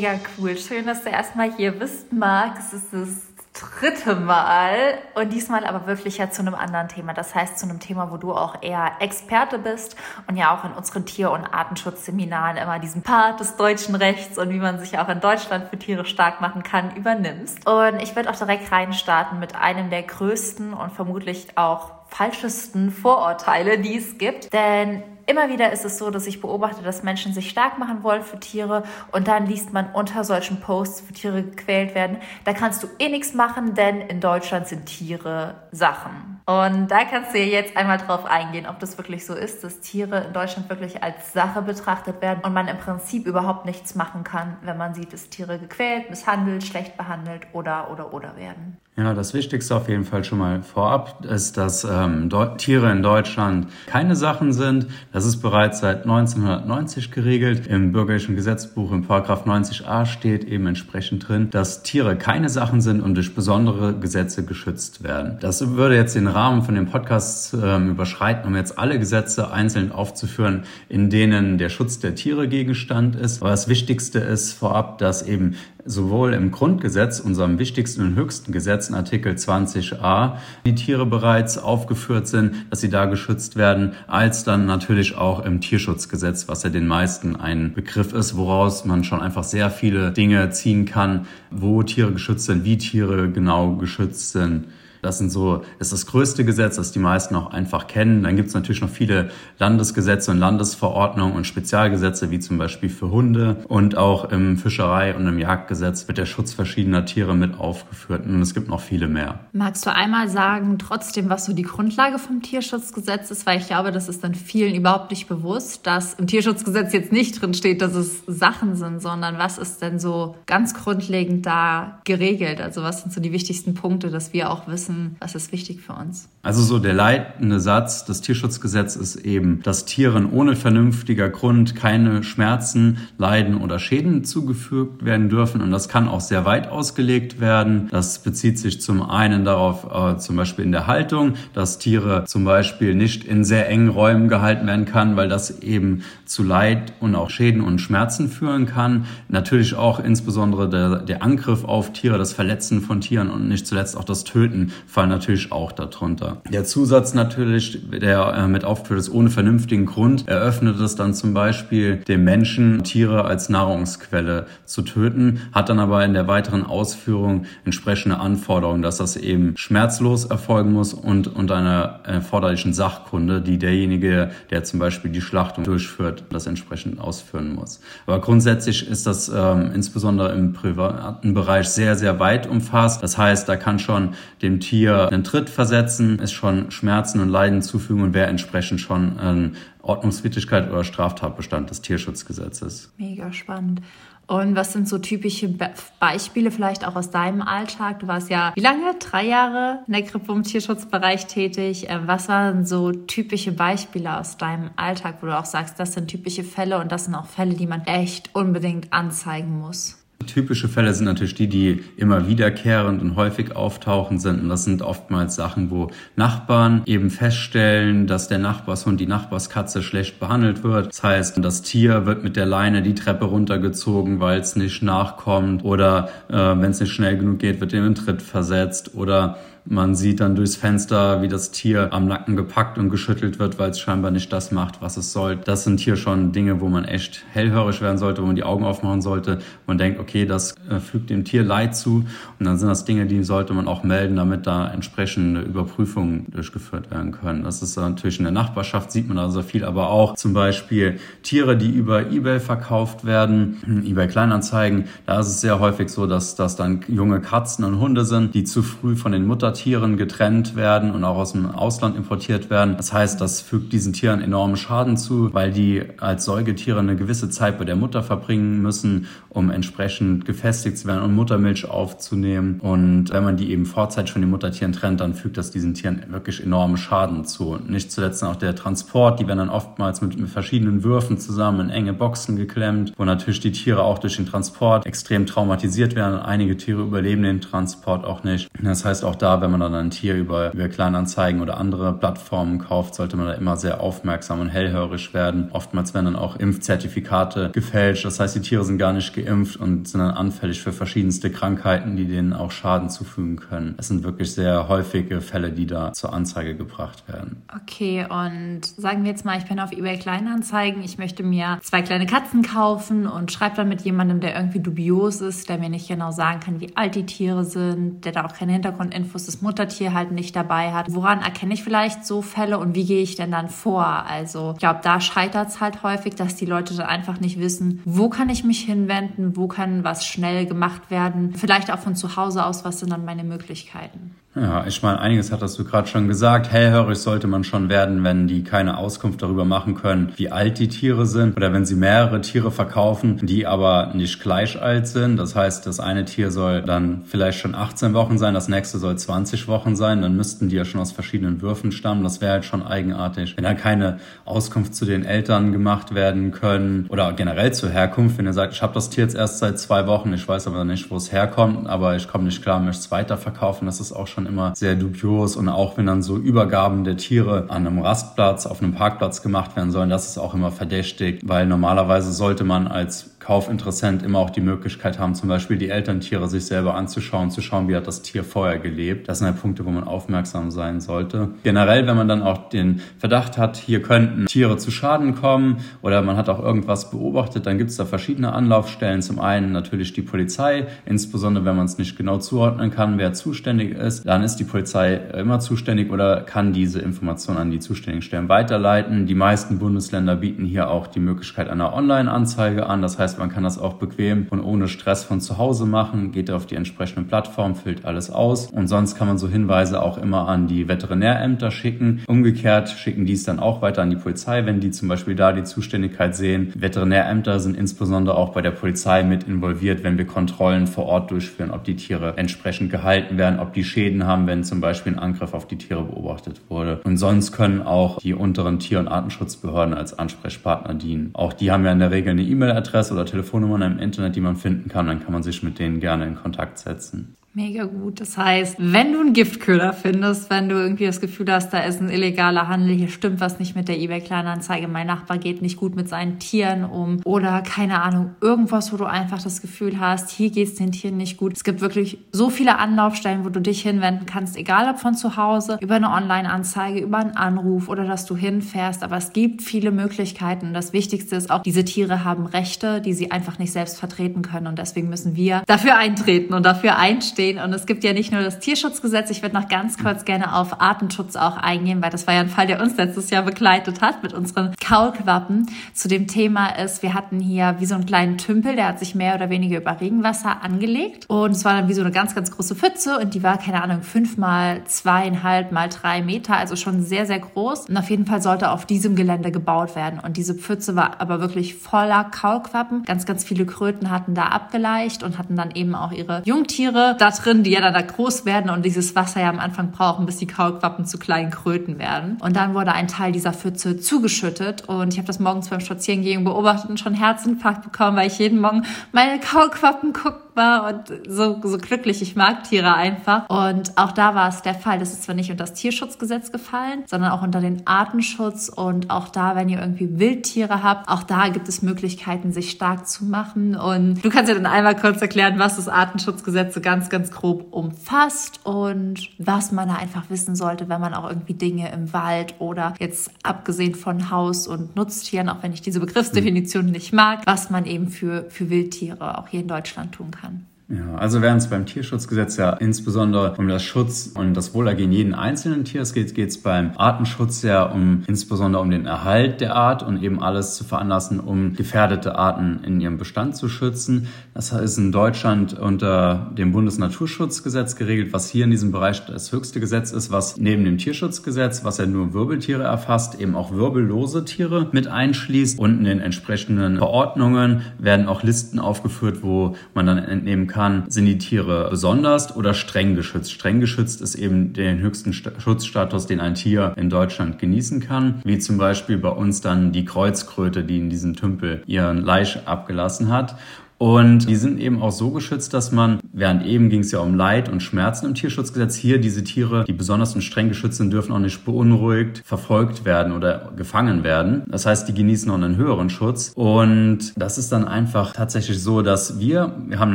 Mega 0.00 0.18
cool. 0.38 0.56
Schön, 0.56 0.86
dass 0.86 1.04
du 1.04 1.10
erstmal 1.10 1.52
hier 1.52 1.72
bist, 1.72 2.10
Marc. 2.10 2.58
Es 2.58 2.72
ist 2.72 2.90
das 2.90 3.08
dritte 3.52 4.16
Mal 4.16 4.94
und 5.14 5.30
diesmal 5.30 5.66
aber 5.66 5.86
wirklich 5.86 6.16
ja 6.16 6.30
zu 6.30 6.40
einem 6.40 6.54
anderen 6.54 6.88
Thema. 6.88 7.12
Das 7.12 7.34
heißt 7.34 7.58
zu 7.58 7.68
einem 7.68 7.80
Thema, 7.80 8.10
wo 8.10 8.16
du 8.16 8.32
auch 8.32 8.62
eher 8.62 8.92
Experte 9.00 9.58
bist 9.58 9.96
und 10.26 10.38
ja 10.38 10.56
auch 10.56 10.64
in 10.64 10.72
unseren 10.72 11.04
Tier- 11.04 11.30
und 11.30 11.44
Artenschutzseminaren 11.44 12.56
immer 12.56 12.78
diesen 12.78 13.02
Part 13.02 13.40
des 13.40 13.56
deutschen 13.56 13.94
Rechts 13.94 14.38
und 14.38 14.48
wie 14.48 14.58
man 14.58 14.78
sich 14.78 14.98
auch 14.98 15.10
in 15.10 15.20
Deutschland 15.20 15.68
für 15.68 15.78
Tiere 15.78 16.06
stark 16.06 16.40
machen 16.40 16.62
kann, 16.62 16.96
übernimmst. 16.96 17.66
Und 17.66 18.00
ich 18.00 18.16
werde 18.16 18.30
auch 18.30 18.36
direkt 18.36 18.72
reinstarten 18.72 19.38
mit 19.38 19.54
einem 19.54 19.90
der 19.90 20.04
größten 20.04 20.72
und 20.72 20.94
vermutlich 20.94 21.58
auch 21.58 21.99
falschesten 22.10 22.90
Vorurteile, 22.90 23.78
die 23.78 23.96
es 23.96 24.18
gibt. 24.18 24.52
Denn 24.52 25.02
Immer 25.30 25.48
wieder 25.48 25.72
ist 25.72 25.84
es 25.84 25.96
so, 25.96 26.10
dass 26.10 26.26
ich 26.26 26.40
beobachte, 26.40 26.82
dass 26.82 27.04
Menschen 27.04 27.32
sich 27.32 27.50
stark 27.50 27.78
machen 27.78 28.02
wollen 28.02 28.24
für 28.24 28.40
Tiere 28.40 28.82
und 29.12 29.28
dann 29.28 29.46
liest 29.46 29.72
man 29.72 29.92
unter 29.92 30.24
solchen 30.24 30.58
Posts, 30.58 31.04
wo 31.06 31.14
Tiere 31.14 31.44
gequält 31.44 31.94
werden, 31.94 32.16
da 32.42 32.52
kannst 32.52 32.82
du 32.82 32.88
eh 32.98 33.08
nichts 33.08 33.32
machen, 33.32 33.74
denn 33.74 34.00
in 34.00 34.20
Deutschland 34.20 34.66
sind 34.66 34.86
Tiere 34.86 35.54
Sachen. 35.70 36.39
Und 36.50 36.88
da 36.90 37.04
kannst 37.04 37.32
du 37.32 37.38
ja 37.38 37.44
jetzt 37.44 37.76
einmal 37.76 37.98
drauf 37.98 38.24
eingehen, 38.24 38.66
ob 38.68 38.80
das 38.80 38.98
wirklich 38.98 39.24
so 39.24 39.34
ist, 39.34 39.62
dass 39.62 39.78
Tiere 39.78 40.24
in 40.24 40.32
Deutschland 40.32 40.68
wirklich 40.68 41.00
als 41.00 41.32
Sache 41.32 41.62
betrachtet 41.62 42.20
werden 42.20 42.40
und 42.42 42.52
man 42.52 42.66
im 42.66 42.76
Prinzip 42.76 43.28
überhaupt 43.28 43.66
nichts 43.66 43.94
machen 43.94 44.24
kann, 44.24 44.56
wenn 44.64 44.76
man 44.76 44.92
sieht, 44.92 45.12
dass 45.12 45.28
Tiere 45.28 45.60
gequält, 45.60 46.10
misshandelt, 46.10 46.64
schlecht 46.64 46.96
behandelt 46.96 47.46
oder 47.52 47.92
oder 47.92 48.12
oder 48.12 48.36
werden. 48.36 48.78
Ja, 48.96 49.14
das 49.14 49.32
Wichtigste 49.32 49.76
auf 49.76 49.88
jeden 49.88 50.04
Fall 50.04 50.24
schon 50.24 50.38
mal 50.38 50.62
vorab 50.62 51.24
ist, 51.24 51.56
dass 51.56 51.84
ähm, 51.84 52.28
Tiere 52.58 52.90
in 52.90 53.02
Deutschland 53.02 53.68
keine 53.86 54.16
Sachen 54.16 54.52
sind. 54.52 54.88
Das 55.12 55.24
ist 55.24 55.40
bereits 55.40 55.80
seit 55.80 56.02
1990 56.02 57.12
geregelt. 57.12 57.66
Im 57.68 57.92
bürgerlichen 57.92 58.34
Gesetzbuch 58.34 58.92
im 58.92 59.06
Paragraph 59.06 59.46
90a 59.46 60.04
steht 60.04 60.44
eben 60.44 60.66
entsprechend 60.66 61.28
drin, 61.28 61.48
dass 61.50 61.82
Tiere 61.82 62.16
keine 62.16 62.48
Sachen 62.48 62.80
sind 62.80 63.00
und 63.00 63.14
durch 63.14 63.34
besondere 63.34 63.94
Gesetze 63.94 64.44
geschützt 64.44 65.02
werden. 65.02 65.38
Das 65.40 65.76
würde 65.76 65.94
jetzt 65.94 66.14
den 66.16 66.26
Rahmen 66.26 66.39
von 66.40 66.74
dem 66.74 66.86
Podcast 66.86 67.54
ähm, 67.54 67.90
überschreiten, 67.90 68.46
um 68.46 68.56
jetzt 68.56 68.78
alle 68.78 68.98
Gesetze 68.98 69.50
einzeln 69.52 69.92
aufzuführen, 69.92 70.62
in 70.88 71.10
denen 71.10 71.58
der 71.58 71.68
Schutz 71.68 71.98
der 71.98 72.14
Tiere 72.14 72.48
Gegenstand 72.48 73.14
ist. 73.14 73.42
Aber 73.42 73.50
das 73.50 73.68
Wichtigste 73.68 74.20
ist 74.20 74.54
vorab, 74.54 74.96
dass 74.96 75.22
eben 75.22 75.56
sowohl 75.84 76.32
im 76.32 76.50
Grundgesetz, 76.50 77.20
unserem 77.20 77.58
wichtigsten 77.58 78.02
und 78.02 78.14
höchsten 78.14 78.52
Gesetz, 78.52 78.88
in 78.88 78.94
Artikel 78.94 79.34
20a, 79.34 80.36
die 80.64 80.74
Tiere 80.74 81.04
bereits 81.04 81.58
aufgeführt 81.58 82.26
sind, 82.26 82.54
dass 82.70 82.80
sie 82.80 82.88
da 82.88 83.04
geschützt 83.04 83.56
werden, 83.56 83.92
als 84.06 84.42
dann 84.42 84.64
natürlich 84.64 85.16
auch 85.16 85.44
im 85.44 85.60
Tierschutzgesetz, 85.60 86.48
was 86.48 86.62
ja 86.62 86.70
den 86.70 86.86
meisten 86.86 87.36
ein 87.36 87.74
Begriff 87.74 88.14
ist, 88.14 88.36
woraus 88.36 88.86
man 88.86 89.04
schon 89.04 89.20
einfach 89.20 89.44
sehr 89.44 89.70
viele 89.70 90.10
Dinge 90.12 90.48
ziehen 90.50 90.86
kann, 90.86 91.26
wo 91.50 91.82
Tiere 91.82 92.12
geschützt 92.12 92.46
sind, 92.46 92.64
wie 92.64 92.78
Tiere 92.78 93.30
genau 93.30 93.76
geschützt 93.76 94.32
sind. 94.32 94.64
Das 95.02 95.18
sind 95.18 95.30
so, 95.30 95.62
ist 95.78 95.92
das 95.92 96.06
größte 96.06 96.44
Gesetz, 96.44 96.76
das 96.76 96.92
die 96.92 96.98
meisten 96.98 97.34
auch 97.36 97.52
einfach 97.52 97.86
kennen. 97.86 98.22
Dann 98.22 98.36
gibt 98.36 98.48
es 98.48 98.54
natürlich 98.54 98.80
noch 98.80 98.90
viele 98.90 99.30
Landesgesetze 99.58 100.30
und 100.30 100.38
Landesverordnungen 100.38 101.34
und 101.34 101.46
Spezialgesetze, 101.46 102.30
wie 102.30 102.38
zum 102.38 102.58
Beispiel 102.58 102.88
für 102.88 103.10
Hunde. 103.10 103.64
Und 103.68 103.96
auch 103.96 104.30
im 104.30 104.56
Fischerei- 104.56 105.14
und 105.14 105.26
im 105.26 105.38
Jagdgesetz 105.38 106.08
wird 106.08 106.18
der 106.18 106.26
Schutz 106.26 106.52
verschiedener 106.52 107.04
Tiere 107.04 107.34
mit 107.34 107.58
aufgeführt. 107.58 108.26
Und 108.26 108.40
es 108.42 108.54
gibt 108.54 108.68
noch 108.68 108.80
viele 108.80 109.08
mehr. 109.08 109.40
Magst 109.52 109.86
du 109.86 109.94
einmal 109.94 110.28
sagen, 110.28 110.78
trotzdem, 110.78 111.28
was 111.28 111.46
so 111.46 111.52
die 111.52 111.62
Grundlage 111.62 112.18
vom 112.18 112.42
Tierschutzgesetz 112.42 113.30
ist? 113.30 113.46
Weil 113.46 113.58
ich 113.60 113.66
glaube, 113.66 113.92
das 113.92 114.08
ist 114.08 114.22
dann 114.22 114.34
vielen 114.34 114.74
überhaupt 114.74 115.10
nicht 115.10 115.28
bewusst, 115.28 115.86
dass 115.86 116.14
im 116.14 116.26
Tierschutzgesetz 116.26 116.92
jetzt 116.92 117.12
nicht 117.12 117.40
drin 117.40 117.54
steht, 117.54 117.82
dass 117.82 117.94
es 117.94 118.22
Sachen 118.26 118.76
sind, 118.76 119.00
sondern 119.00 119.38
was 119.38 119.58
ist 119.58 119.82
denn 119.82 119.98
so 119.98 120.36
ganz 120.46 120.74
grundlegend 120.74 121.46
da 121.46 122.00
geregelt? 122.04 122.60
Also 122.60 122.82
was 122.82 123.02
sind 123.02 123.12
so 123.12 123.20
die 123.20 123.32
wichtigsten 123.32 123.74
Punkte, 123.74 124.10
dass 124.10 124.32
wir 124.32 124.50
auch 124.50 124.66
wissen, 124.66 124.89
wissen, 124.90 125.16
was 125.20 125.34
ist 125.34 125.52
wichtig 125.52 125.80
für 125.80 125.92
uns. 125.92 126.28
Also 126.42 126.62
so 126.62 126.78
der 126.78 126.94
leitende 126.94 127.60
Satz 127.60 128.04
des 128.04 128.22
Tierschutzgesetzes 128.22 129.16
ist 129.16 129.24
eben, 129.26 129.62
dass 129.62 129.84
Tieren 129.84 130.30
ohne 130.30 130.56
vernünftiger 130.56 131.28
Grund 131.28 131.76
keine 131.76 132.22
Schmerzen, 132.22 132.98
Leiden 133.18 133.58
oder 133.60 133.78
Schäden 133.78 134.24
zugefügt 134.24 135.04
werden 135.04 135.28
dürfen. 135.28 135.60
Und 135.60 135.70
das 135.70 135.88
kann 135.88 136.08
auch 136.08 136.20
sehr 136.20 136.44
weit 136.46 136.68
ausgelegt 136.68 137.40
werden. 137.40 137.88
Das 137.90 138.22
bezieht 138.22 138.58
sich 138.58 138.80
zum 138.80 139.02
einen 139.02 139.44
darauf, 139.44 139.86
äh, 139.92 140.18
zum 140.18 140.36
Beispiel 140.36 140.64
in 140.64 140.72
der 140.72 140.86
Haltung, 140.86 141.34
dass 141.52 141.78
Tiere 141.78 142.24
zum 142.26 142.44
Beispiel 142.44 142.94
nicht 142.94 143.24
in 143.24 143.44
sehr 143.44 143.68
engen 143.68 143.88
Räumen 143.88 144.28
gehalten 144.28 144.66
werden 144.66 144.86
kann, 144.86 145.16
weil 145.16 145.28
das 145.28 145.60
eben 145.60 146.02
zu 146.24 146.42
Leid 146.42 146.94
und 147.00 147.14
auch 147.14 147.28
Schäden 147.28 147.60
und 147.60 147.80
Schmerzen 147.80 148.28
führen 148.28 148.66
kann. 148.66 149.04
Natürlich 149.28 149.74
auch 149.74 150.00
insbesondere 150.00 150.70
der, 150.70 150.96
der 151.00 151.22
Angriff 151.22 151.64
auf 151.64 151.92
Tiere, 151.92 152.16
das 152.16 152.32
Verletzen 152.32 152.80
von 152.80 153.00
Tieren 153.00 153.28
und 153.28 153.48
nicht 153.48 153.66
zuletzt 153.66 153.96
auch 153.96 154.04
das 154.04 154.24
Töten 154.24 154.72
fallen 154.86 155.08
natürlich 155.08 155.52
auch 155.52 155.72
darunter. 155.72 156.42
Der 156.50 156.64
Zusatz 156.64 157.14
natürlich, 157.14 157.78
der 157.90 158.34
äh, 158.34 158.48
mit 158.48 158.64
aufgeführt 158.64 159.00
ist, 159.00 159.10
ohne 159.10 159.30
vernünftigen 159.30 159.86
Grund, 159.86 160.28
eröffnet 160.28 160.78
es 160.80 160.96
dann 160.96 161.14
zum 161.14 161.34
Beispiel 161.34 161.96
dem 161.96 162.24
Menschen, 162.24 162.82
Tiere 162.84 163.24
als 163.24 163.48
Nahrungsquelle 163.48 164.46
zu 164.64 164.82
töten, 164.82 165.40
hat 165.52 165.68
dann 165.68 165.78
aber 165.78 166.04
in 166.04 166.14
der 166.14 166.28
weiteren 166.28 166.64
Ausführung 166.64 167.44
entsprechende 167.64 168.18
Anforderungen, 168.18 168.82
dass 168.82 168.96
das 168.96 169.16
eben 169.16 169.56
schmerzlos 169.56 170.24
erfolgen 170.24 170.72
muss 170.72 170.94
und 170.94 171.28
unter 171.28 171.56
einer 171.56 172.00
erforderlichen 172.04 172.72
Sachkunde, 172.72 173.40
die 173.40 173.58
derjenige, 173.58 174.30
der 174.50 174.64
zum 174.64 174.78
Beispiel 174.78 175.10
die 175.10 175.20
Schlachtung 175.20 175.64
durchführt, 175.64 176.24
das 176.30 176.46
entsprechend 176.46 177.00
ausführen 177.00 177.54
muss. 177.54 177.80
Aber 178.06 178.20
grundsätzlich 178.20 178.88
ist 178.88 179.06
das 179.06 179.28
ähm, 179.28 179.70
insbesondere 179.74 180.32
im 180.32 180.52
privaten 180.52 181.34
Bereich 181.34 181.68
sehr, 181.68 181.96
sehr 181.96 182.18
weit 182.18 182.46
umfasst. 182.46 183.02
Das 183.02 183.18
heißt, 183.18 183.48
da 183.48 183.56
kann 183.56 183.78
schon 183.78 184.10
dem 184.42 184.60
Tier 184.60 184.69
einen 184.72 185.24
Tritt 185.24 185.50
versetzen, 185.50 186.18
es 186.22 186.32
schon 186.32 186.70
Schmerzen 186.70 187.20
und 187.20 187.28
Leiden 187.28 187.62
zufügen 187.62 188.02
und 188.02 188.14
wäre 188.14 188.28
entsprechend 188.28 188.80
schon 188.80 189.18
ein 189.18 189.56
Ordnungswidrigkeit 189.82 190.70
oder 190.70 190.84
Straftatbestand 190.84 191.70
des 191.70 191.82
Tierschutzgesetzes. 191.82 192.92
Mega 192.98 193.32
spannend. 193.32 193.82
Und 194.30 194.54
was 194.54 194.72
sind 194.72 194.88
so 194.88 194.98
typische 194.98 195.48
Be 195.48 195.70
Beispiele 195.98 196.52
vielleicht 196.52 196.86
auch 196.86 196.94
aus 196.94 197.10
deinem 197.10 197.42
Alltag? 197.42 197.98
Du 197.98 198.06
warst 198.06 198.30
ja 198.30 198.52
wie 198.54 198.60
lange? 198.60 198.94
Drei 199.00 199.26
Jahre 199.26 199.80
in 199.88 199.92
der 199.92 200.04
Krippe 200.04 200.30
im 200.32 200.44
Tierschutzbereich 200.44 201.26
tätig. 201.26 201.90
Äh, 201.90 202.06
was 202.06 202.28
waren 202.28 202.64
so 202.64 202.92
typische 202.92 203.50
Beispiele 203.50 204.16
aus 204.16 204.36
deinem 204.36 204.70
Alltag, 204.76 205.16
wo 205.20 205.26
du 205.26 205.36
auch 205.36 205.46
sagst, 205.46 205.80
das 205.80 205.94
sind 205.94 206.06
typische 206.06 206.44
Fälle 206.44 206.78
und 206.78 206.92
das 206.92 207.06
sind 207.06 207.16
auch 207.16 207.26
Fälle, 207.26 207.54
die 207.54 207.66
man 207.66 207.80
echt 207.86 208.32
unbedingt 208.32 208.92
anzeigen 208.92 209.58
muss? 209.58 209.99
Typische 210.26 210.68
Fälle 210.68 210.92
sind 210.94 211.06
natürlich 211.06 211.34
die, 211.34 211.48
die 211.48 211.82
immer 211.96 212.28
wiederkehrend 212.28 213.00
und 213.02 213.16
häufig 213.16 213.56
auftauchen 213.56 214.18
sind. 214.18 214.42
Und 214.42 214.48
das 214.48 214.64
sind 214.64 214.82
oftmals 214.82 215.34
Sachen, 215.34 215.70
wo 215.70 215.90
Nachbarn 216.14 216.82
eben 216.86 217.10
feststellen, 217.10 218.06
dass 218.06 218.28
der 218.28 218.38
Nachbarshund, 218.38 219.00
die 219.00 219.06
Nachbarskatze 219.06 219.82
schlecht 219.82 220.20
behandelt 220.20 220.62
wird. 220.62 220.88
Das 220.88 221.02
heißt, 221.02 221.44
das 221.44 221.62
Tier 221.62 222.06
wird 222.06 222.22
mit 222.22 222.36
der 222.36 222.46
Leine 222.46 222.82
die 222.82 222.94
Treppe 222.94 223.24
runtergezogen, 223.24 224.20
weil 224.20 224.40
es 224.40 224.56
nicht 224.56 224.82
nachkommt. 224.82 225.64
Oder 225.64 226.10
äh, 226.28 226.34
wenn 226.34 226.70
es 226.70 226.80
nicht 226.80 226.92
schnell 226.92 227.16
genug 227.16 227.38
geht, 227.38 227.60
wird 227.60 227.72
ihm 227.72 227.84
ein 227.84 227.94
Tritt 227.94 228.22
versetzt. 228.22 228.94
Oder 228.94 229.38
man 229.64 229.94
sieht 229.94 230.20
dann 230.20 230.34
durchs 230.34 230.56
Fenster, 230.56 231.22
wie 231.22 231.28
das 231.28 231.50
Tier 231.50 231.92
am 231.92 232.06
Nacken 232.06 232.36
gepackt 232.36 232.78
und 232.78 232.90
geschüttelt 232.90 233.38
wird, 233.38 233.58
weil 233.58 233.70
es 233.70 233.80
scheinbar 233.80 234.10
nicht 234.10 234.32
das 234.32 234.52
macht, 234.52 234.80
was 234.80 234.96
es 234.96 235.12
soll. 235.12 235.36
Das 235.36 235.64
sind 235.64 235.80
hier 235.80 235.96
schon 235.96 236.32
Dinge, 236.32 236.60
wo 236.60 236.68
man 236.68 236.84
echt 236.84 237.24
hellhörig 237.32 237.80
werden 237.80 237.98
sollte, 237.98 238.22
wo 238.22 238.26
man 238.26 238.36
die 238.36 238.42
Augen 238.42 238.64
aufmachen 238.64 239.02
sollte. 239.02 239.38
Man 239.66 239.78
denkt, 239.78 240.00
okay, 240.00 240.24
das 240.24 240.54
äh, 240.70 240.80
fügt 240.80 241.10
dem 241.10 241.24
Tier 241.24 241.42
Leid 241.42 241.76
zu. 241.76 242.04
Und 242.38 242.46
dann 242.46 242.58
sind 242.58 242.68
das 242.68 242.84
Dinge, 242.84 243.06
die 243.06 243.22
sollte 243.22 243.52
man 243.52 243.68
auch 243.68 243.82
melden, 243.82 244.16
damit 244.16 244.46
da 244.46 244.68
entsprechende 244.68 245.42
Überprüfungen 245.42 246.26
durchgeführt 246.30 246.90
werden 246.90 247.12
können. 247.12 247.44
Das 247.44 247.62
ist 247.62 247.76
natürlich 247.76 248.18
in 248.18 248.24
der 248.24 248.32
Nachbarschaft, 248.32 248.90
sieht 248.90 249.08
man 249.08 249.18
also 249.18 249.42
viel, 249.42 249.64
aber 249.64 249.90
auch 249.90 250.14
zum 250.14 250.32
Beispiel 250.32 250.98
Tiere, 251.22 251.56
die 251.56 251.70
über 251.70 252.10
Ebay 252.10 252.40
verkauft 252.40 253.04
werden, 253.04 253.84
Ebay 253.86 254.08
Kleinanzeigen. 254.08 254.84
Da 255.06 255.20
ist 255.20 255.28
es 255.28 255.40
sehr 255.40 255.60
häufig 255.60 255.90
so, 255.90 256.06
dass 256.06 256.34
das 256.34 256.56
dann 256.56 256.80
junge 256.88 257.20
Katzen 257.20 257.64
und 257.64 257.78
Hunde 257.78 258.04
sind, 258.04 258.34
die 258.34 258.44
zu 258.44 258.62
früh 258.62 258.96
von 258.96 259.12
den 259.12 259.26
Mutter 259.26 259.49
Tieren 259.52 259.96
getrennt 259.96 260.56
werden 260.56 260.92
und 260.92 261.04
auch 261.04 261.16
aus 261.16 261.32
dem 261.32 261.50
Ausland 261.50 261.96
importiert 261.96 262.50
werden. 262.50 262.76
Das 262.76 262.92
heißt, 262.92 263.20
das 263.20 263.40
fügt 263.40 263.72
diesen 263.72 263.92
Tieren 263.92 264.20
enormen 264.20 264.56
Schaden 264.56 264.96
zu, 264.96 265.32
weil 265.32 265.52
die 265.52 265.82
als 265.98 266.24
Säugetiere 266.24 266.78
eine 266.78 266.96
gewisse 266.96 267.30
Zeit 267.30 267.58
bei 267.58 267.64
der 267.64 267.76
Mutter 267.76 268.02
verbringen 268.02 268.62
müssen, 268.62 269.06
um 269.28 269.50
entsprechend 269.50 270.24
gefestigt 270.24 270.78
zu 270.78 270.88
werden 270.88 271.02
und 271.02 271.14
Muttermilch 271.14 271.68
aufzunehmen. 271.68 272.60
Und 272.60 273.10
wenn 273.12 273.24
man 273.24 273.36
die 273.36 273.50
eben 273.50 273.66
vorzeitig 273.66 274.12
von 274.12 274.22
den 274.22 274.30
Muttertieren 274.30 274.72
trennt, 274.72 275.00
dann 275.00 275.14
fügt 275.14 275.36
das 275.36 275.50
diesen 275.50 275.74
Tieren 275.74 276.02
wirklich 276.08 276.42
enormen 276.42 276.76
Schaden 276.76 277.24
zu. 277.24 277.58
Nicht 277.66 277.92
zuletzt 277.92 278.22
auch 278.24 278.36
der 278.36 278.54
Transport, 278.54 279.20
die 279.20 279.26
werden 279.26 279.38
dann 279.38 279.48
oftmals 279.50 280.00
mit, 280.00 280.18
mit 280.18 280.28
verschiedenen 280.28 280.84
Würfen 280.84 281.18
zusammen 281.18 281.60
in 281.60 281.70
enge 281.70 281.92
Boxen 281.92 282.36
geklemmt, 282.36 282.92
wo 282.96 283.04
natürlich 283.04 283.40
die 283.40 283.52
Tiere 283.52 283.82
auch 283.82 283.98
durch 283.98 284.16
den 284.16 284.26
Transport 284.26 284.86
extrem 284.86 285.26
traumatisiert 285.26 285.94
werden. 285.94 286.20
Einige 286.20 286.56
Tiere 286.56 286.82
überleben 286.82 287.22
den 287.22 287.40
Transport 287.40 288.04
auch 288.04 288.24
nicht. 288.24 288.48
Das 288.62 288.84
heißt, 288.84 289.04
auch 289.04 289.16
da 289.16 289.39
wenn 289.40 289.50
man 289.50 289.60
dann 289.60 289.74
ein 289.74 289.90
Tier 289.90 290.16
über, 290.16 290.52
über 290.52 290.68
Kleinanzeigen 290.68 291.40
oder 291.40 291.58
andere 291.58 291.92
Plattformen 291.92 292.58
kauft, 292.58 292.94
sollte 292.94 293.16
man 293.16 293.26
da 293.26 293.32
immer 293.34 293.56
sehr 293.56 293.80
aufmerksam 293.80 294.40
und 294.40 294.48
hellhörig 294.48 295.14
werden. 295.14 295.48
Oftmals 295.52 295.94
werden 295.94 296.06
dann 296.06 296.16
auch 296.16 296.36
Impfzertifikate 296.36 297.50
gefälscht. 297.52 298.04
Das 298.04 298.20
heißt, 298.20 298.36
die 298.36 298.40
Tiere 298.40 298.64
sind 298.64 298.78
gar 298.78 298.92
nicht 298.92 299.14
geimpft 299.14 299.56
und 299.56 299.88
sind 299.88 300.00
dann 300.00 300.10
anfällig 300.10 300.60
für 300.60 300.72
verschiedenste 300.72 301.30
Krankheiten, 301.30 301.96
die 301.96 302.06
denen 302.06 302.32
auch 302.32 302.50
Schaden 302.50 302.90
zufügen 302.90 303.36
können. 303.36 303.74
Es 303.78 303.88
sind 303.88 304.02
wirklich 304.02 304.32
sehr 304.32 304.68
häufige 304.68 305.20
Fälle, 305.20 305.50
die 305.52 305.66
da 305.66 305.92
zur 305.92 306.12
Anzeige 306.12 306.54
gebracht 306.56 307.08
werden. 307.08 307.42
Okay, 307.62 308.06
und 308.08 308.64
sagen 308.64 309.04
wir 309.04 309.10
jetzt 309.10 309.24
mal, 309.24 309.38
ich 309.38 309.44
bin 309.46 309.60
auf 309.60 309.72
eBay 309.72 309.98
Kleinanzeigen, 309.98 310.82
ich 310.82 310.98
möchte 310.98 311.22
mir 311.22 311.58
zwei 311.62 311.82
kleine 311.82 312.06
Katzen 312.06 312.42
kaufen 312.42 313.06
und 313.06 313.32
schreibe 313.32 313.56
dann 313.56 313.68
mit 313.68 313.82
jemandem, 313.82 314.20
der 314.20 314.34
irgendwie 314.36 314.60
dubios 314.60 315.20
ist, 315.20 315.48
der 315.48 315.58
mir 315.58 315.68
nicht 315.68 315.88
genau 315.88 316.10
sagen 316.10 316.40
kann, 316.40 316.60
wie 316.60 316.76
alt 316.76 316.94
die 316.94 317.06
Tiere 317.06 317.44
sind, 317.44 318.04
der 318.04 318.12
da 318.12 318.24
auch 318.24 318.32
keine 318.32 318.52
Hintergrundinfos 318.52 319.28
das 319.30 319.42
Muttertier 319.42 319.94
halt 319.94 320.10
nicht 320.10 320.34
dabei 320.34 320.72
hat. 320.72 320.86
Woran 320.92 321.20
erkenne 321.20 321.54
ich 321.54 321.62
vielleicht 321.62 322.04
so 322.04 322.20
Fälle 322.20 322.58
und 322.58 322.74
wie 322.74 322.84
gehe 322.84 323.02
ich 323.02 323.14
denn 323.14 323.30
dann 323.30 323.48
vor? 323.48 323.84
Also 323.84 324.52
ich 324.54 324.58
glaube, 324.58 324.80
da 324.82 325.00
scheitert 325.00 325.48
es 325.48 325.60
halt 325.60 325.82
häufig, 325.82 326.16
dass 326.16 326.34
die 326.34 326.46
Leute 326.46 326.74
dann 326.74 326.86
einfach 326.86 327.20
nicht 327.20 327.38
wissen, 327.38 327.80
wo 327.84 328.08
kann 328.08 328.28
ich 328.28 328.42
mich 328.42 328.60
hinwenden, 328.60 329.36
wo 329.36 329.46
kann 329.46 329.84
was 329.84 330.04
schnell 330.04 330.46
gemacht 330.46 330.90
werden. 330.90 331.34
Vielleicht 331.34 331.70
auch 331.70 331.78
von 331.78 331.94
zu 331.94 332.16
Hause 332.16 332.44
aus, 332.44 332.64
was 332.64 332.80
sind 332.80 332.90
dann 332.90 333.04
meine 333.04 333.24
Möglichkeiten? 333.24 334.16
Ja, 334.36 334.64
ich 334.64 334.80
meine, 334.80 335.00
einiges 335.00 335.32
hattest 335.32 335.58
du 335.58 335.64
gerade 335.64 335.88
schon 335.88 336.06
gesagt. 336.06 336.52
Hellhörig 336.52 336.98
sollte 336.98 337.26
man 337.26 337.42
schon 337.42 337.68
werden, 337.68 338.04
wenn 338.04 338.28
die 338.28 338.44
keine 338.44 338.76
Auskunft 338.76 339.20
darüber 339.22 339.44
machen 339.44 339.74
können, 339.74 340.12
wie 340.14 340.30
alt 340.30 340.60
die 340.60 340.68
Tiere 340.68 341.04
sind 341.04 341.36
oder 341.36 341.52
wenn 341.52 341.66
sie 341.66 341.74
mehrere 341.74 342.20
Tiere 342.20 342.52
verkaufen, 342.52 343.18
die 343.26 343.48
aber 343.48 343.90
nicht 343.92 344.22
gleich 344.22 344.62
alt 344.62 344.86
sind. 344.86 345.16
Das 345.16 345.34
heißt, 345.34 345.66
das 345.66 345.80
eine 345.80 346.04
Tier 346.04 346.30
soll 346.30 346.62
dann 346.62 347.02
vielleicht 347.06 347.40
schon 347.40 347.56
18 347.56 347.92
Wochen 347.92 348.18
sein, 348.18 348.32
das 348.32 348.46
nächste 348.46 348.78
soll 348.78 348.96
20 348.96 349.48
Wochen 349.48 349.74
sein. 349.74 350.00
Dann 350.00 350.14
müssten 350.14 350.48
die 350.48 350.54
ja 350.54 350.64
schon 350.64 350.80
aus 350.80 350.92
verschiedenen 350.92 351.42
Würfen 351.42 351.72
stammen. 351.72 352.04
Das 352.04 352.20
wäre 352.20 352.34
halt 352.34 352.44
schon 352.44 352.64
eigenartig. 352.64 353.36
Wenn 353.36 353.42
da 353.42 353.54
keine 353.54 353.98
Auskunft 354.24 354.76
zu 354.76 354.84
den 354.84 355.04
Eltern 355.04 355.50
gemacht 355.50 355.92
werden 355.92 356.30
können 356.30 356.86
oder 356.88 357.12
generell 357.14 357.52
zur 357.52 357.70
Herkunft, 357.70 358.18
wenn 358.18 358.26
er 358.26 358.32
sagt, 358.32 358.52
ich 358.52 358.62
habe 358.62 358.74
das 358.74 358.90
Tier 358.90 359.02
jetzt 359.02 359.16
erst 359.16 359.40
seit 359.40 359.58
zwei 359.58 359.88
Wochen, 359.88 360.12
ich 360.12 360.28
weiß 360.28 360.46
aber 360.46 360.64
nicht, 360.64 360.88
wo 360.88 360.98
es 360.98 361.10
herkommt, 361.10 361.66
aber 361.66 361.96
ich 361.96 362.06
komme 362.06 362.24
nicht 362.26 362.44
klar, 362.44 362.60
möchte 362.60 362.82
es 362.82 362.92
weiterverkaufen, 362.92 363.66
das 363.66 363.80
ist 363.80 363.90
auch 363.90 364.06
schon 364.06 364.19
schon 364.20 364.26
immer 364.26 364.54
sehr 364.54 364.74
dubios. 364.74 365.36
Und 365.36 365.48
auch 365.48 365.76
wenn 365.76 365.86
dann 365.86 366.02
so 366.02 366.16
Übergaben 366.16 366.84
der 366.84 366.96
Tiere 366.96 367.46
an 367.48 367.66
einem 367.66 367.80
Rastplatz, 367.80 368.46
auf 368.46 368.62
einem 368.62 368.74
Parkplatz 368.74 369.22
gemacht 369.22 369.56
werden 369.56 369.70
sollen, 369.70 369.90
das 369.90 370.08
ist 370.08 370.18
auch 370.18 370.34
immer 370.34 370.50
verdächtig, 370.50 371.20
weil 371.24 371.46
normalerweise 371.46 372.12
sollte 372.12 372.44
man 372.44 372.66
als 372.66 373.16
Kaufinteressent 373.30 374.02
immer 374.02 374.18
auch 374.18 374.30
die 374.30 374.40
Möglichkeit 374.40 374.98
haben, 374.98 375.14
zum 375.14 375.28
Beispiel 375.28 375.56
die 375.56 375.68
Elterntiere 375.68 376.26
sich 376.26 376.46
selber 376.46 376.74
anzuschauen, 376.74 377.30
zu 377.30 377.42
schauen, 377.42 377.68
wie 377.68 377.76
hat 377.76 377.86
das 377.86 378.02
Tier 378.02 378.24
vorher 378.24 378.58
gelebt. 378.58 379.08
Das 379.08 379.20
sind 379.20 379.28
halt 379.28 379.40
Punkte, 379.40 379.64
wo 379.64 379.70
man 379.70 379.84
aufmerksam 379.84 380.50
sein 380.50 380.80
sollte. 380.80 381.28
Generell, 381.44 381.86
wenn 381.86 381.96
man 381.96 382.08
dann 382.08 382.22
auch 382.22 382.48
den 382.48 382.80
Verdacht 382.98 383.38
hat, 383.38 383.56
hier 383.56 383.82
könnten 383.82 384.26
Tiere 384.26 384.56
zu 384.56 384.72
Schaden 384.72 385.14
kommen 385.14 385.58
oder 385.80 386.02
man 386.02 386.16
hat 386.16 386.28
auch 386.28 386.42
irgendwas 386.42 386.90
beobachtet, 386.90 387.46
dann 387.46 387.56
gibt 387.56 387.70
es 387.70 387.76
da 387.76 387.84
verschiedene 387.84 388.32
Anlaufstellen. 388.32 389.00
Zum 389.00 389.20
einen 389.20 389.52
natürlich 389.52 389.92
die 389.92 390.02
Polizei, 390.02 390.66
insbesondere 390.84 391.44
wenn 391.44 391.54
man 391.54 391.66
es 391.66 391.78
nicht 391.78 391.96
genau 391.96 392.18
zuordnen 392.18 392.72
kann, 392.72 392.98
wer 392.98 393.12
zuständig 393.12 393.76
ist. 393.76 394.08
Dann 394.08 394.24
ist 394.24 394.38
die 394.38 394.44
Polizei 394.44 394.94
immer 394.94 395.38
zuständig 395.38 395.92
oder 395.92 396.22
kann 396.22 396.52
diese 396.52 396.80
Information 396.80 397.36
an 397.36 397.52
die 397.52 397.60
zuständigen 397.60 398.02
Stellen 398.02 398.28
weiterleiten. 398.28 399.06
Die 399.06 399.14
meisten 399.14 399.60
Bundesländer 399.60 400.16
bieten 400.16 400.44
hier 400.44 400.68
auch 400.68 400.88
die 400.88 400.98
Möglichkeit 400.98 401.48
einer 401.48 401.72
Online-Anzeige 401.74 402.66
an. 402.66 402.82
Das 402.82 402.98
heißt, 402.98 403.19
man 403.20 403.30
kann 403.30 403.44
das 403.44 403.58
auch 403.58 403.74
bequem 403.74 404.26
und 404.30 404.40
ohne 404.40 404.66
Stress 404.66 405.04
von 405.04 405.20
zu 405.20 405.38
Hause 405.38 405.66
machen, 405.66 406.10
geht 406.10 406.30
auf 406.30 406.46
die 406.46 406.56
entsprechende 406.56 407.08
Plattform, 407.08 407.54
füllt 407.54 407.84
alles 407.84 408.10
aus 408.10 408.50
und 408.50 408.66
sonst 408.66 408.96
kann 408.96 409.06
man 409.06 409.18
so 409.18 409.28
Hinweise 409.28 409.82
auch 409.82 409.98
immer 409.98 410.28
an 410.28 410.48
die 410.48 410.66
Veterinärämter 410.66 411.50
schicken. 411.50 412.02
Umgekehrt 412.06 412.70
schicken 412.70 413.06
die 413.06 413.12
es 413.12 413.24
dann 413.24 413.38
auch 413.38 413.62
weiter 413.62 413.82
an 413.82 413.90
die 413.90 413.96
Polizei, 413.96 414.46
wenn 414.46 414.60
die 414.60 414.70
zum 414.70 414.88
Beispiel 414.88 415.14
da 415.14 415.32
die 415.32 415.44
Zuständigkeit 415.44 416.16
sehen. 416.16 416.52
Veterinärämter 416.56 417.40
sind 417.40 417.56
insbesondere 417.56 418.16
auch 418.16 418.30
bei 418.30 418.42
der 418.42 418.50
Polizei 418.50 419.02
mit 419.02 419.24
involviert, 419.24 419.84
wenn 419.84 419.98
wir 419.98 420.06
Kontrollen 420.06 420.66
vor 420.66 420.86
Ort 420.86 421.10
durchführen, 421.10 421.50
ob 421.50 421.64
die 421.64 421.76
Tiere 421.76 422.14
entsprechend 422.16 422.70
gehalten 422.70 423.18
werden, 423.18 423.38
ob 423.38 423.52
die 423.52 423.64
Schäden 423.64 424.06
haben, 424.06 424.26
wenn 424.26 424.44
zum 424.44 424.60
Beispiel 424.60 424.94
ein 424.94 424.98
Angriff 424.98 425.34
auf 425.34 425.46
die 425.46 425.58
Tiere 425.58 425.82
beobachtet 425.82 426.40
wurde. 426.48 426.80
Und 426.84 426.96
sonst 426.96 427.32
können 427.32 427.62
auch 427.62 427.98
die 427.98 428.14
unteren 428.14 428.58
Tier- 428.58 428.80
und 428.80 428.88
Artenschutzbehörden 428.88 429.74
als 429.74 429.98
Ansprechpartner 429.98 430.74
dienen. 430.74 431.10
Auch 431.12 431.32
die 431.32 431.50
haben 431.50 431.64
ja 431.64 431.72
in 431.72 431.78
der 431.78 431.90
Regel 431.90 432.10
eine 432.10 432.22
E-Mail-Adresse 432.22 432.94
oder 433.00 433.10
Telefonnummern 433.10 433.62
im 433.62 433.78
Internet, 433.78 434.14
die 434.16 434.20
man 434.20 434.36
finden 434.36 434.68
kann. 434.68 434.86
Dann 434.86 435.02
kann 435.02 435.12
man 435.12 435.22
sich 435.22 435.42
mit 435.42 435.58
denen 435.58 435.80
gerne 435.80 436.06
in 436.06 436.16
Kontakt 436.16 436.58
setzen. 436.58 437.16
Mega 437.32 437.62
gut. 437.62 438.00
Das 438.00 438.18
heißt, 438.18 438.56
wenn 438.58 438.92
du 438.92 438.98
einen 438.98 439.12
Giftköder 439.12 439.72
findest, 439.72 440.30
wenn 440.30 440.48
du 440.48 440.56
irgendwie 440.56 440.86
das 440.86 441.00
Gefühl 441.00 441.30
hast, 441.30 441.50
da 441.50 441.60
ist 441.60 441.80
ein 441.80 441.88
illegaler 441.88 442.48
Handel, 442.48 442.74
hier 442.74 442.88
stimmt 442.88 443.20
was 443.20 443.38
nicht 443.38 443.54
mit 443.54 443.68
der 443.68 443.78
eBay-Kleinanzeige, 443.78 444.66
mein 444.66 444.88
Nachbar 444.88 445.16
geht 445.16 445.40
nicht 445.40 445.56
gut 445.56 445.76
mit 445.76 445.88
seinen 445.88 446.18
Tieren 446.18 446.64
um 446.64 447.00
oder 447.04 447.42
keine 447.42 447.82
Ahnung, 447.82 448.16
irgendwas, 448.20 448.72
wo 448.72 448.76
du 448.78 448.84
einfach 448.84 449.22
das 449.22 449.40
Gefühl 449.40 449.78
hast, 449.78 450.10
hier 450.10 450.30
geht 450.30 450.48
es 450.48 450.54
den 450.56 450.72
Tieren 450.72 450.96
nicht 450.96 451.18
gut. 451.18 451.34
Es 451.34 451.44
gibt 451.44 451.60
wirklich 451.60 451.98
so 452.10 452.30
viele 452.30 452.58
Anlaufstellen, 452.58 453.24
wo 453.24 453.28
du 453.28 453.40
dich 453.40 453.62
hinwenden 453.62 454.06
kannst, 454.06 454.36
egal 454.36 454.68
ob 454.68 454.80
von 454.80 454.96
zu 454.96 455.16
Hause, 455.16 455.56
über 455.60 455.76
eine 455.76 455.90
Online-Anzeige, 455.90 456.80
über 456.80 456.98
einen 456.98 457.16
Anruf 457.16 457.68
oder 457.68 457.84
dass 457.84 458.06
du 458.06 458.16
hinfährst. 458.16 458.82
Aber 458.82 458.96
es 458.96 459.12
gibt 459.12 459.42
viele 459.42 459.70
Möglichkeiten. 459.70 460.48
Und 460.48 460.54
das 460.54 460.72
Wichtigste 460.72 461.14
ist 461.14 461.30
auch, 461.30 461.44
diese 461.44 461.64
Tiere 461.64 462.02
haben 462.02 462.26
Rechte, 462.26 462.80
die 462.80 462.92
sie 462.92 463.12
einfach 463.12 463.38
nicht 463.38 463.52
selbst 463.52 463.78
vertreten 463.78 464.22
können. 464.22 464.48
Und 464.48 464.58
deswegen 464.58 464.88
müssen 464.88 465.14
wir 465.14 465.44
dafür 465.46 465.76
eintreten 465.76 466.34
und 466.34 466.44
dafür 466.44 466.76
einstehen 466.76 467.20
stehen. 467.30 467.42
Und 467.42 467.52
es 467.52 467.66
gibt 467.66 467.84
ja 467.84 467.92
nicht 467.92 468.12
nur 468.12 468.22
das 468.22 468.38
Tierschutzgesetz. 468.38 469.10
Ich 469.10 469.22
würde 469.22 469.34
noch 469.34 469.48
ganz 469.48 469.78
kurz 469.78 470.04
gerne 470.04 470.34
auf 470.34 470.60
Artenschutz 470.60 471.16
auch 471.16 471.36
eingehen, 471.36 471.82
weil 471.82 471.90
das 471.90 472.06
war 472.06 472.14
ja 472.14 472.20
ein 472.20 472.28
Fall, 472.28 472.46
der 472.46 472.60
uns 472.60 472.76
letztes 472.76 473.10
Jahr 473.10 473.22
begleitet 473.22 473.80
hat 473.80 474.02
mit 474.02 474.12
unseren 474.12 474.54
Kaulquappen. 474.64 475.46
Zu 475.74 475.88
dem 475.88 476.06
Thema 476.06 476.48
ist, 476.48 476.82
wir 476.82 476.94
hatten 476.94 477.20
hier 477.20 477.56
wie 477.58 477.66
so 477.66 477.74
einen 477.74 477.86
kleinen 477.86 478.18
Tümpel, 478.18 478.56
der 478.56 478.68
hat 478.68 478.78
sich 478.78 478.94
mehr 478.94 479.14
oder 479.14 479.30
weniger 479.30 479.58
über 479.58 479.80
Regenwasser 479.80 480.42
angelegt. 480.42 481.06
Und 481.08 481.32
es 481.32 481.44
war 481.44 481.54
dann 481.54 481.68
wie 481.68 481.74
so 481.74 481.80
eine 481.82 481.90
ganz, 481.90 482.14
ganz 482.14 482.30
große 482.30 482.54
Pfütze 482.54 482.98
und 482.98 483.14
die 483.14 483.22
war, 483.22 483.38
keine 483.38 483.62
Ahnung, 483.62 483.82
fünf 483.82 484.16
mal 484.16 484.62
zweieinhalb 484.64 485.52
mal 485.52 485.68
drei 485.68 486.02
Meter, 486.02 486.36
also 486.36 486.56
schon 486.56 486.82
sehr, 486.82 487.06
sehr 487.06 487.18
groß. 487.18 487.68
Und 487.68 487.76
auf 487.76 487.90
jeden 487.90 488.06
Fall 488.06 488.22
sollte 488.22 488.50
auf 488.50 488.66
diesem 488.66 488.96
Gelände 488.96 489.30
gebaut 489.30 489.76
werden. 489.76 490.00
Und 490.00 490.16
diese 490.16 490.34
Pfütze 490.34 490.76
war 490.76 491.00
aber 491.00 491.20
wirklich 491.20 491.54
voller 491.54 492.04
Kaulquappen. 492.04 492.82
Ganz, 492.84 493.06
ganz 493.06 493.24
viele 493.24 493.46
Kröten 493.46 493.90
hatten 493.90 494.14
da 494.14 494.24
abgeleicht 494.24 495.02
und 495.02 495.18
hatten 495.18 495.36
dann 495.36 495.50
eben 495.52 495.74
auch 495.74 495.92
ihre 495.92 496.22
Jungtiere 496.24 496.96
drin, 497.18 497.42
die 497.42 497.50
ja 497.50 497.60
dann 497.60 497.74
da 497.74 497.82
groß 497.82 498.24
werden 498.24 498.50
und 498.50 498.64
dieses 498.64 498.94
Wasser 498.96 499.20
ja 499.20 499.28
am 499.28 499.38
Anfang 499.38 499.70
brauchen, 499.70 500.06
bis 500.06 500.18
die 500.18 500.26
Kaulquappen 500.26 500.84
zu 500.84 500.98
kleinen 500.98 501.30
Kröten 501.30 501.78
werden. 501.78 502.18
Und 502.20 502.36
dann 502.36 502.54
wurde 502.54 502.72
ein 502.72 502.88
Teil 502.88 503.12
dieser 503.12 503.32
Pfütze 503.32 503.78
zugeschüttet 503.78 504.68
und 504.68 504.92
ich 504.92 504.98
habe 504.98 505.06
das 505.06 505.20
morgens 505.20 505.48
beim 505.48 505.60
Spazierengehen 505.60 506.24
beobachtet 506.24 506.70
und 506.70 506.80
schon 506.80 506.94
Herzinfarkt 506.94 507.62
bekommen, 507.62 507.96
weil 507.96 508.06
ich 508.06 508.18
jeden 508.18 508.40
Morgen 508.40 508.64
meine 508.92 509.20
Kaulquappen 509.20 509.92
gucke 509.92 510.30
dankbar 510.40 510.68
und 510.68 511.08
so, 511.08 511.40
so 511.42 511.58
glücklich. 511.58 512.02
Ich 512.02 512.16
mag 512.16 512.44
Tiere 512.44 512.74
einfach. 512.74 513.28
Und 513.28 513.76
auch 513.76 513.92
da 513.92 514.14
war 514.14 514.28
es 514.28 514.42
der 514.42 514.54
Fall. 514.54 514.78
Das 514.78 514.92
ist 514.92 515.04
zwar 515.04 515.14
nicht 515.14 515.30
unter 515.30 515.44
das 515.44 515.54
Tierschutzgesetz 515.54 516.32
gefallen, 516.32 516.84
sondern 516.86 517.10
auch 517.12 517.22
unter 517.22 517.40
den 517.40 517.66
Artenschutz. 517.66 518.48
Und 518.48 518.90
auch 518.90 519.08
da, 519.08 519.36
wenn 519.36 519.48
ihr 519.48 519.60
irgendwie 519.60 519.98
Wildtiere 519.98 520.62
habt, 520.62 520.88
auch 520.88 521.02
da 521.02 521.28
gibt 521.28 521.48
es 521.48 521.62
Möglichkeiten, 521.62 522.32
sich 522.32 522.50
stark 522.50 522.86
zu 522.86 523.04
machen. 523.04 523.56
Und 523.56 524.04
du 524.04 524.10
kannst 524.10 524.28
ja 524.28 524.34
dann 524.34 524.46
einmal 524.46 524.76
kurz 524.76 525.00
erklären, 525.00 525.38
was 525.38 525.56
das 525.56 525.68
Artenschutzgesetz 525.68 526.54
so 526.54 526.60
ganz, 526.60 526.88
ganz 526.88 526.99
grob 527.08 527.52
umfasst 527.52 528.40
und 528.44 529.08
was 529.18 529.52
man 529.52 529.68
da 529.68 529.76
einfach 529.76 530.10
wissen 530.10 530.36
sollte, 530.36 530.68
wenn 530.68 530.80
man 530.80 530.94
auch 530.94 531.08
irgendwie 531.08 531.34
Dinge 531.34 531.72
im 531.72 531.92
Wald 531.92 532.34
oder 532.38 532.74
jetzt 532.78 533.10
abgesehen 533.22 533.74
von 533.74 534.10
Haus- 534.10 534.46
und 534.46 534.76
Nutztieren, 534.76 535.28
auch 535.28 535.42
wenn 535.42 535.52
ich 535.52 535.62
diese 535.62 535.80
Begriffsdefinition 535.80 536.66
nicht 536.66 536.92
mag, 536.92 537.22
was 537.24 537.48
man 537.48 537.64
eben 537.64 537.88
für, 537.88 538.28
für 538.28 538.50
Wildtiere 538.50 539.18
auch 539.18 539.28
hier 539.28 539.40
in 539.40 539.48
Deutschland 539.48 539.92
tun 539.92 540.10
kann. 540.10 540.46
Ja, 540.72 540.94
also 540.94 541.20
während 541.20 541.42
es 541.42 541.50
beim 541.50 541.66
Tierschutzgesetz 541.66 542.36
ja 542.36 542.50
insbesondere 542.50 543.34
um 543.38 543.48
das 543.48 543.64
Schutz 543.64 544.12
und 544.14 544.34
das 544.34 544.54
Wohlergehen 544.54 544.92
jeden 544.92 545.14
einzelnen 545.14 545.64
Tiers 545.64 545.94
geht, 545.94 546.14
geht 546.14 546.28
es 546.28 546.40
beim 546.40 546.70
Artenschutz 546.76 547.42
ja 547.42 547.64
um 547.64 548.04
insbesondere 548.06 548.62
um 548.62 548.70
den 548.70 548.86
Erhalt 548.86 549.40
der 549.40 549.56
Art 549.56 549.82
und 549.82 550.00
eben 550.00 550.22
alles 550.22 550.54
zu 550.54 550.62
veranlassen, 550.62 551.18
um 551.18 551.54
gefährdete 551.54 552.14
Arten 552.14 552.60
in 552.62 552.80
ihrem 552.80 552.98
Bestand 552.98 553.34
zu 553.34 553.48
schützen. 553.48 554.06
Das 554.32 554.52
ist 554.52 554.78
in 554.78 554.92
Deutschland 554.92 555.58
unter 555.58 556.30
dem 556.38 556.52
Bundesnaturschutzgesetz 556.52 557.74
geregelt, 557.74 558.12
was 558.12 558.30
hier 558.30 558.44
in 558.44 558.52
diesem 558.52 558.70
Bereich 558.70 559.04
das 559.06 559.32
höchste 559.32 559.58
Gesetz 559.58 559.90
ist, 559.90 560.12
was 560.12 560.36
neben 560.36 560.64
dem 560.64 560.78
Tierschutzgesetz, 560.78 561.64
was 561.64 561.78
ja 561.78 561.86
nur 561.86 562.14
Wirbeltiere 562.14 562.62
erfasst, 562.62 563.20
eben 563.20 563.34
auch 563.34 563.52
wirbellose 563.52 564.24
Tiere 564.24 564.68
mit 564.70 564.86
einschließt. 564.86 565.58
Und 565.58 565.78
in 565.78 565.84
den 565.84 565.98
entsprechenden 565.98 566.76
Verordnungen 566.76 567.62
werden 567.80 568.06
auch 568.06 568.22
Listen 568.22 568.60
aufgeführt, 568.60 569.24
wo 569.24 569.56
man 569.74 569.86
dann 569.86 569.98
entnehmen 569.98 570.46
kann, 570.46 570.59
kann, 570.60 570.84
sind 570.90 571.06
die 571.06 571.16
Tiere 571.16 571.70
besonders 571.70 572.36
oder 572.36 572.52
streng 572.52 572.94
geschützt. 572.94 573.32
Streng 573.32 573.60
geschützt 573.60 574.02
ist 574.02 574.14
eben 574.14 574.52
den 574.52 574.80
höchsten 574.80 575.14
Schutzstatus, 575.14 576.06
den 576.06 576.20
ein 576.20 576.34
Tier 576.34 576.74
in 576.76 576.90
Deutschland 576.90 577.38
genießen 577.38 577.80
kann, 577.80 578.20
wie 578.24 578.38
zum 578.38 578.58
Beispiel 578.58 578.98
bei 578.98 579.08
uns 579.08 579.40
dann 579.40 579.72
die 579.72 579.86
Kreuzkröte, 579.86 580.62
die 580.62 580.76
in 580.76 580.90
diesem 580.90 581.16
Tümpel 581.16 581.62
ihren 581.64 582.04
Laich 582.04 582.46
abgelassen 582.46 583.08
hat. 583.08 583.36
Und 583.80 584.28
die 584.28 584.36
sind 584.36 584.60
eben 584.60 584.82
auch 584.82 584.92
so 584.92 585.10
geschützt, 585.10 585.54
dass 585.54 585.72
man, 585.72 586.00
während 586.12 586.44
eben 586.44 586.68
ging 586.68 586.80
es 586.80 586.92
ja 586.92 586.98
um 586.98 587.14
Leid 587.14 587.48
und 587.48 587.62
Schmerzen 587.62 588.04
im 588.04 588.14
Tierschutzgesetz, 588.14 588.76
hier 588.76 589.00
diese 589.00 589.24
Tiere, 589.24 589.64
die 589.64 589.72
besonders 589.72 590.14
und 590.14 590.20
streng 590.20 590.50
geschützt 590.50 590.76
sind, 590.76 590.92
dürfen 590.92 591.12
auch 591.12 591.18
nicht 591.18 591.46
beunruhigt, 591.46 592.20
verfolgt 592.22 592.84
werden 592.84 593.14
oder 593.14 593.52
gefangen 593.56 594.04
werden. 594.04 594.42
Das 594.48 594.66
heißt, 594.66 594.86
die 594.86 594.92
genießen 594.92 595.30
auch 595.30 595.36
einen 595.36 595.56
höheren 595.56 595.88
Schutz. 595.88 596.32
Und 596.34 597.14
das 597.16 597.38
ist 597.38 597.52
dann 597.52 597.66
einfach 597.66 598.12
tatsächlich 598.12 598.62
so, 598.62 598.82
dass 598.82 599.18
wir, 599.18 599.54
wir 599.66 599.78
haben 599.78 599.94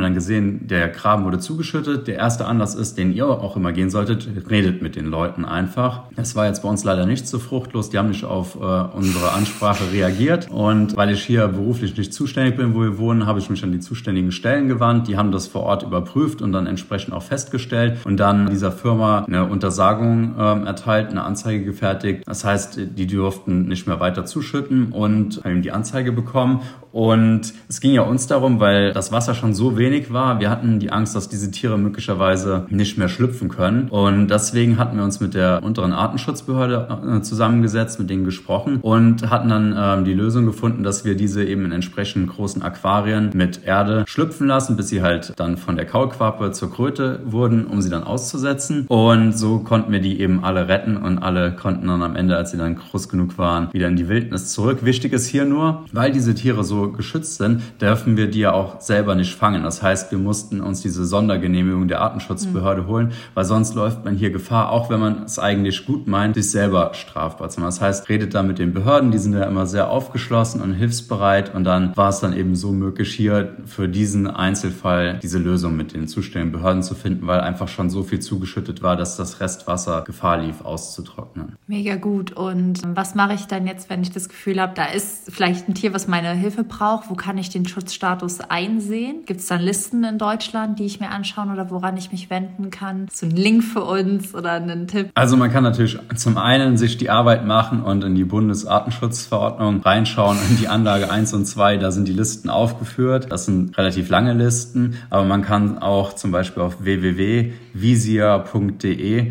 dann 0.00 0.14
gesehen, 0.14 0.66
der 0.66 0.88
Graben 0.88 1.24
wurde 1.24 1.38
zugeschüttet. 1.38 2.08
Der 2.08 2.16
erste 2.16 2.46
Anlass 2.46 2.74
ist, 2.74 2.98
den 2.98 3.14
ihr 3.14 3.28
auch 3.28 3.56
immer 3.56 3.72
gehen 3.72 3.90
solltet, 3.90 4.28
redet 4.50 4.82
mit 4.82 4.96
den 4.96 5.06
Leuten 5.06 5.44
einfach. 5.44 6.02
Das 6.16 6.34
war 6.34 6.46
jetzt 6.46 6.64
bei 6.64 6.68
uns 6.68 6.82
leider 6.82 7.06
nicht 7.06 7.28
so 7.28 7.38
fruchtlos. 7.38 7.90
Die 7.90 7.98
haben 7.98 8.08
nicht 8.08 8.24
auf 8.24 8.56
äh, 8.56 8.58
unsere 8.58 9.30
Ansprache 9.30 9.92
reagiert. 9.92 10.50
Und 10.50 10.96
weil 10.96 11.10
ich 11.10 11.22
hier 11.22 11.46
beruflich 11.46 11.96
nicht 11.96 12.12
zuständig 12.12 12.56
bin, 12.56 12.74
wo 12.74 12.80
wir 12.80 12.98
wohnen, 12.98 13.26
habe 13.26 13.38
ich 13.38 13.48
mich 13.48 13.62
an 13.62 13.75
die 13.76 13.80
zuständigen 13.80 14.32
Stellen 14.32 14.68
gewandt. 14.68 15.08
Die 15.08 15.16
haben 15.16 15.32
das 15.32 15.46
vor 15.46 15.62
Ort 15.62 15.82
überprüft 15.82 16.42
und 16.42 16.52
dann 16.52 16.66
entsprechend 16.66 17.14
auch 17.14 17.22
festgestellt 17.22 17.98
und 18.04 18.18
dann 18.18 18.50
dieser 18.50 18.72
Firma 18.72 19.24
eine 19.24 19.46
Untersagung 19.46 20.34
ähm, 20.38 20.66
erteilt, 20.66 21.10
eine 21.10 21.22
Anzeige 21.22 21.64
gefertigt. 21.64 22.22
Das 22.26 22.44
heißt, 22.44 22.78
die 22.96 23.06
durften 23.06 23.66
nicht 23.68 23.86
mehr 23.86 24.00
weiter 24.00 24.24
zuschütten 24.24 24.92
und 24.92 25.42
haben 25.44 25.62
die 25.62 25.72
Anzeige 25.72 26.12
bekommen. 26.12 26.62
Und 26.92 27.52
es 27.68 27.82
ging 27.82 27.92
ja 27.92 28.00
uns 28.00 28.26
darum, 28.26 28.58
weil 28.58 28.94
das 28.94 29.12
Wasser 29.12 29.34
schon 29.34 29.52
so 29.52 29.76
wenig 29.76 30.14
war. 30.14 30.40
Wir 30.40 30.48
hatten 30.48 30.78
die 30.78 30.90
Angst, 30.90 31.14
dass 31.14 31.28
diese 31.28 31.50
Tiere 31.50 31.76
möglicherweise 31.76 32.64
nicht 32.70 32.96
mehr 32.96 33.10
schlüpfen 33.10 33.50
können. 33.50 33.88
Und 33.90 34.28
deswegen 34.28 34.78
hatten 34.78 34.96
wir 34.96 35.04
uns 35.04 35.20
mit 35.20 35.34
der 35.34 35.62
unteren 35.62 35.92
Artenschutzbehörde 35.92 37.18
äh, 37.18 37.20
zusammengesetzt, 37.20 38.00
mit 38.00 38.08
denen 38.08 38.24
gesprochen 38.24 38.78
und 38.80 39.28
hatten 39.28 39.50
dann 39.50 39.74
ähm, 39.76 40.04
die 40.06 40.14
Lösung 40.14 40.46
gefunden, 40.46 40.84
dass 40.84 41.04
wir 41.04 41.16
diese 41.16 41.44
eben 41.44 41.66
in 41.66 41.72
entsprechend 41.72 42.30
großen 42.30 42.62
Aquarien 42.62 43.30
mit 43.34 43.65
Erde 43.66 44.04
schlüpfen 44.06 44.46
lassen, 44.46 44.76
bis 44.76 44.88
sie 44.88 45.02
halt 45.02 45.32
dann 45.36 45.56
von 45.56 45.76
der 45.76 45.86
Kaulquappe 45.86 46.52
zur 46.52 46.72
Kröte 46.72 47.20
wurden, 47.24 47.66
um 47.66 47.82
sie 47.82 47.90
dann 47.90 48.04
auszusetzen. 48.04 48.86
Und 48.88 49.36
so 49.36 49.58
konnten 49.58 49.92
wir 49.92 50.00
die 50.00 50.20
eben 50.20 50.44
alle 50.44 50.68
retten 50.68 50.96
und 50.96 51.18
alle 51.18 51.52
konnten 51.52 51.86
dann 51.88 52.02
am 52.02 52.16
Ende, 52.16 52.36
als 52.36 52.52
sie 52.52 52.58
dann 52.58 52.76
groß 52.76 53.08
genug 53.08 53.38
waren, 53.38 53.72
wieder 53.72 53.88
in 53.88 53.96
die 53.96 54.08
Wildnis 54.08 54.52
zurück. 54.52 54.84
Wichtig 54.84 55.12
ist 55.12 55.26
hier 55.26 55.44
nur, 55.44 55.84
weil 55.92 56.12
diese 56.12 56.34
Tiere 56.34 56.64
so 56.64 56.92
geschützt 56.92 57.36
sind, 57.36 57.62
dürfen 57.80 58.16
wir 58.16 58.30
die 58.30 58.40
ja 58.40 58.52
auch 58.52 58.80
selber 58.80 59.14
nicht 59.14 59.34
fangen. 59.34 59.62
Das 59.62 59.82
heißt, 59.82 60.10
wir 60.10 60.18
mussten 60.18 60.60
uns 60.60 60.82
diese 60.82 61.04
Sondergenehmigung 61.04 61.88
der 61.88 62.00
Artenschutzbehörde 62.00 62.82
mhm. 62.82 62.86
holen, 62.86 63.12
weil 63.34 63.44
sonst 63.44 63.74
läuft 63.74 64.04
man 64.04 64.14
hier 64.14 64.30
Gefahr, 64.30 64.70
auch 64.70 64.90
wenn 64.90 65.00
man 65.00 65.24
es 65.24 65.38
eigentlich 65.38 65.86
gut 65.86 66.06
meint, 66.06 66.34
sich 66.34 66.50
selber 66.50 66.90
strafbar 66.94 67.48
zu 67.48 67.60
machen. 67.60 67.68
Das 67.68 67.80
heißt, 67.80 68.08
redet 68.08 68.34
da 68.34 68.42
mit 68.42 68.58
den 68.58 68.72
Behörden, 68.72 69.10
die 69.10 69.18
sind 69.18 69.34
ja 69.34 69.44
immer 69.44 69.66
sehr 69.66 69.90
aufgeschlossen 69.90 70.60
und 70.60 70.72
hilfsbereit 70.72 71.54
und 71.54 71.64
dann 71.64 71.96
war 71.96 72.10
es 72.10 72.20
dann 72.20 72.36
eben 72.36 72.54
so 72.54 72.72
möglich, 72.72 73.12
hier 73.12 73.55
für 73.64 73.88
diesen 73.88 74.26
Einzelfall 74.26 75.18
diese 75.22 75.38
Lösung 75.38 75.76
mit 75.76 75.94
den 75.94 76.08
zuständigen 76.08 76.52
Behörden 76.52 76.82
zu 76.82 76.94
finden, 76.94 77.26
weil 77.26 77.40
einfach 77.40 77.68
schon 77.68 77.90
so 77.90 78.02
viel 78.02 78.20
zugeschüttet 78.20 78.82
war, 78.82 78.96
dass 78.96 79.16
das 79.16 79.40
Restwasser 79.40 80.02
Gefahr 80.02 80.38
lief, 80.38 80.60
auszutrocknen. 80.62 81.56
Mega 81.66 81.96
gut. 81.96 82.32
Und 82.32 82.82
was 82.84 83.14
mache 83.14 83.34
ich 83.34 83.46
dann 83.46 83.66
jetzt, 83.66 83.90
wenn 83.90 84.02
ich 84.02 84.12
das 84.12 84.28
Gefühl 84.28 84.60
habe, 84.60 84.72
da 84.74 84.86
ist 84.86 85.30
vielleicht 85.32 85.68
ein 85.68 85.74
Tier, 85.74 85.94
was 85.94 86.08
meine 86.08 86.32
Hilfe 86.32 86.64
braucht? 86.64 87.10
Wo 87.10 87.14
kann 87.14 87.38
ich 87.38 87.50
den 87.50 87.66
Schutzstatus 87.66 88.40
einsehen? 88.40 89.24
Gibt 89.26 89.40
es 89.40 89.46
dann 89.46 89.60
Listen 89.60 90.04
in 90.04 90.18
Deutschland, 90.18 90.78
die 90.78 90.84
ich 90.84 91.00
mir 91.00 91.10
anschauen 91.10 91.52
oder 91.52 91.70
woran 91.70 91.96
ich 91.96 92.12
mich 92.12 92.30
wenden 92.30 92.70
kann? 92.70 93.08
So 93.12 93.26
ein 93.26 93.32
Link 93.32 93.64
für 93.64 93.84
uns 93.84 94.34
oder 94.34 94.52
einen 94.52 94.86
Tipp? 94.86 95.10
Also 95.14 95.36
man 95.36 95.50
kann 95.50 95.62
natürlich 95.62 95.98
zum 96.16 96.38
einen 96.38 96.76
sich 96.76 96.96
die 96.98 97.10
Arbeit 97.10 97.46
machen 97.46 97.82
und 97.82 98.04
in 98.04 98.14
die 98.14 98.24
Bundesartenschutzverordnung 98.24 99.82
reinschauen, 99.82 100.38
in 100.50 100.56
die 100.58 100.68
Anlage 100.68 101.10
1 101.10 101.34
und 101.34 101.46
2, 101.46 101.76
da 101.78 101.90
sind 101.90 102.08
die 102.08 102.12
Listen 102.12 102.50
aufgeführt. 102.50 103.32
Das 103.36 103.44
sind 103.44 103.76
relativ 103.76 104.08
lange 104.08 104.32
Listen, 104.32 104.96
aber 105.10 105.26
man 105.26 105.42
kann 105.42 105.76
auch 105.76 106.14
zum 106.14 106.30
Beispiel 106.30 106.62
auf 106.62 106.82
www.visia.de 106.82 107.52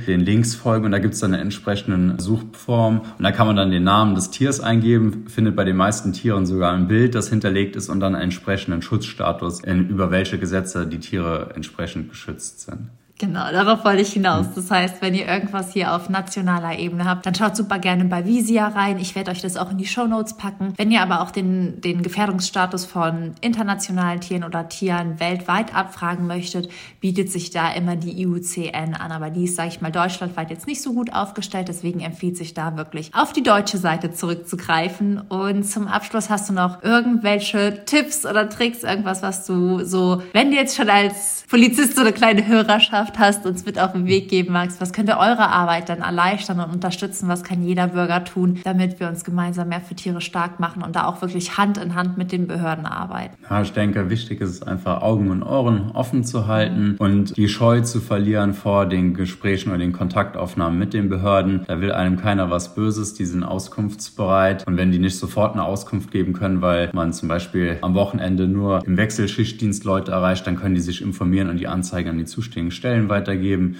den 0.02 0.20
Links 0.20 0.54
folgen 0.54 0.86
und 0.86 0.92
da 0.92 1.00
gibt 1.00 1.16
es 1.16 1.22
dann 1.22 1.34
eine 1.34 1.42
entsprechende 1.42 2.22
Suchform 2.22 3.00
und 3.00 3.24
da 3.24 3.32
kann 3.32 3.48
man 3.48 3.56
dann 3.56 3.72
den 3.72 3.84
Namen 3.84 4.14
des 4.14 4.30
Tiers 4.30 4.60
eingeben, 4.60 5.26
findet 5.28 5.56
bei 5.56 5.64
den 5.64 5.76
meisten 5.76 6.14
Tieren 6.14 6.46
sogar 6.46 6.72
ein 6.74 6.88
Bild, 6.88 7.16
das 7.16 7.30
hinterlegt 7.30 7.76
ist 7.76 7.90
und 7.90 8.00
dann 8.00 8.14
einen 8.14 8.26
entsprechenden 8.26 8.84
Schutzstatus, 8.84 9.64
über 9.64 10.12
welche 10.12 10.38
Gesetze 10.38 10.86
die 10.86 11.00
Tiere 11.00 11.50
entsprechend 11.56 12.10
geschützt 12.10 12.62
sind. 12.62 12.92
Genau, 13.18 13.50
darauf 13.50 13.86
wollte 13.86 14.02
ich 14.02 14.12
hinaus. 14.12 14.48
Das 14.56 14.70
heißt, 14.70 15.02
wenn 15.02 15.16
ihr 15.16 15.26
irgendwas 15.26 15.72
hier 15.72 15.96
auf 15.96 16.10
nationaler 16.10 16.78
Ebene 16.78 17.06
habt, 17.06 17.26
dann 17.26 17.34
schaut 17.34 17.56
super 17.56 17.80
gerne 17.80 18.04
bei 18.04 18.26
Visia 18.26 18.68
rein. 18.68 19.00
Ich 19.00 19.16
werde 19.16 19.32
euch 19.32 19.42
das 19.42 19.56
auch 19.56 19.72
in 19.72 19.78
die 19.78 19.88
Show 19.88 20.06
Notes 20.06 20.36
packen. 20.36 20.74
Wenn 20.76 20.92
ihr 20.92 21.02
aber 21.02 21.22
auch 21.22 21.32
den, 21.32 21.80
den 21.80 22.02
Gefährdungsstatus 22.02 22.84
von 22.84 23.32
internationalen 23.40 24.20
Tieren 24.20 24.44
oder 24.44 24.68
Tieren 24.68 25.18
weltweit 25.22 25.74
abfragen 25.74 26.28
möchtet, 26.28 26.70
bietet 27.00 27.32
sich 27.32 27.52
da 27.52 27.72
immer 27.72 27.96
die 27.96 28.22
IUCN 28.22 28.96
an. 28.96 29.14
Aber 29.14 29.30
die 29.30 29.46
ist, 29.46 29.56
sage 29.56 29.70
ich 29.70 29.80
mal, 29.80 29.94
deutschlandweit 29.94 30.50
jetzt 30.50 30.68
nicht 30.68 30.82
so 30.82 30.92
gut 30.94 31.14
aufgestellt. 31.14 31.70
Deswegen 31.70 32.02
empfiehlt 32.02 32.36
sich 32.36 32.54
da 32.54 32.76
wirklich 32.76 33.12
auf 33.14 33.32
die 33.32 33.44
deutsche 33.44 33.78
Seite 33.78 34.12
zurückzugreifen. 34.12 35.22
Und 35.30 35.64
zum 35.64 35.88
Abschluss 35.88 36.30
hast 36.30 36.50
du 36.50 36.54
noch 36.54 36.84
irgendwelche 36.84 37.86
Tipps 37.86 38.26
oder 38.26 38.50
Tricks, 38.50 38.84
irgendwas, 38.84 39.22
was 39.22 39.46
du 39.46 39.86
so, 39.86 40.22
wenn 40.34 40.52
du 40.52 40.58
jetzt 40.58 40.76
schon 40.76 40.90
als 40.90 41.46
Polizist 41.50 41.96
so 41.96 42.02
eine 42.02 42.12
kleine 42.12 42.46
Hörerschaft 42.46 43.05
Botschaft 43.06 43.20
hast, 43.20 43.46
uns 43.46 43.66
mit 43.66 43.80
auf 43.80 43.92
den 43.92 44.08
Weg 44.08 44.30
geben 44.30 44.54
magst. 44.54 44.82
Was 44.82 44.94
könnte 44.94 45.18
eure 45.18 45.50
Arbeit 45.50 45.90
dann 45.90 46.00
erleichtern 46.00 46.60
und 46.60 46.72
unterstützen? 46.72 47.28
Was 47.28 47.44
kann 47.44 47.64
jeder 47.64 47.88
Bürger 47.88 48.24
tun, 48.24 48.60
damit 48.64 49.00
wir 49.00 49.08
uns 49.08 49.24
gemeinsam 49.24 49.70
mehr 49.70 49.82
für 49.82 49.96
Tiere 49.96 50.22
stark 50.22 50.60
machen 50.60 50.82
und 50.82 50.96
da 50.96 51.06
auch 51.06 51.22
wirklich 51.22 51.58
Hand 51.58 51.78
in 51.78 51.96
Hand 51.96 52.18
mit 52.18 52.32
den 52.32 52.48
Behörden 52.48 52.86
arbeiten? 52.86 53.36
Ja, 53.50 53.62
ich 53.62 53.74
denke, 53.74 54.10
wichtig 54.10 54.42
ist 54.42 54.50
es 54.50 54.64
einfach, 54.64 55.02
Augen 55.02 55.30
und 55.30 55.44
Ohren 55.44 55.92
offen 55.92 56.24
zu 56.24 56.48
halten 56.48 56.96
und 56.98 57.38
die 57.38 57.48
Scheu 57.48 57.82
zu 57.82 58.00
verlieren 58.00 58.54
vor 58.54 58.86
den 58.86 59.14
Gesprächen 59.14 59.70
oder 59.70 59.80
den 59.80 59.94
Kontaktaufnahmen 59.94 60.78
mit 60.78 60.94
den 60.94 61.10
Behörden. 61.10 61.64
Da 61.68 61.82
will 61.82 61.92
einem 61.92 62.18
keiner 62.18 62.50
was 62.50 62.76
Böses, 62.76 63.14
die 63.14 63.26
sind 63.26 63.44
auskunftsbereit 63.44 64.66
und 64.68 64.78
wenn 64.78 64.92
die 64.92 65.00
nicht 65.00 65.18
sofort 65.18 65.54
eine 65.54 65.64
Auskunft 65.64 66.12
geben 66.12 66.34
können, 66.34 66.62
weil 66.62 66.90
man 66.94 67.14
zum 67.14 67.30
Beispiel 67.30 67.78
am 67.82 67.94
Wochenende 67.94 68.48
nur 68.48 68.86
im 68.86 68.98
Wechselschichtdienst 68.98 69.84
Leute 69.84 70.12
erreicht, 70.12 70.48
dann 70.48 70.56
können 70.56 70.76
die 70.76 70.82
sich 70.82 71.02
informieren 71.02 71.50
und 71.50 71.60
die 71.60 71.68
Anzeige 71.68 72.10
an 72.10 72.18
die 72.18 72.26
zuständigen 72.26 72.72
Stellen 72.72 72.95
Stellen 72.96 73.10
weitergeben. 73.10 73.76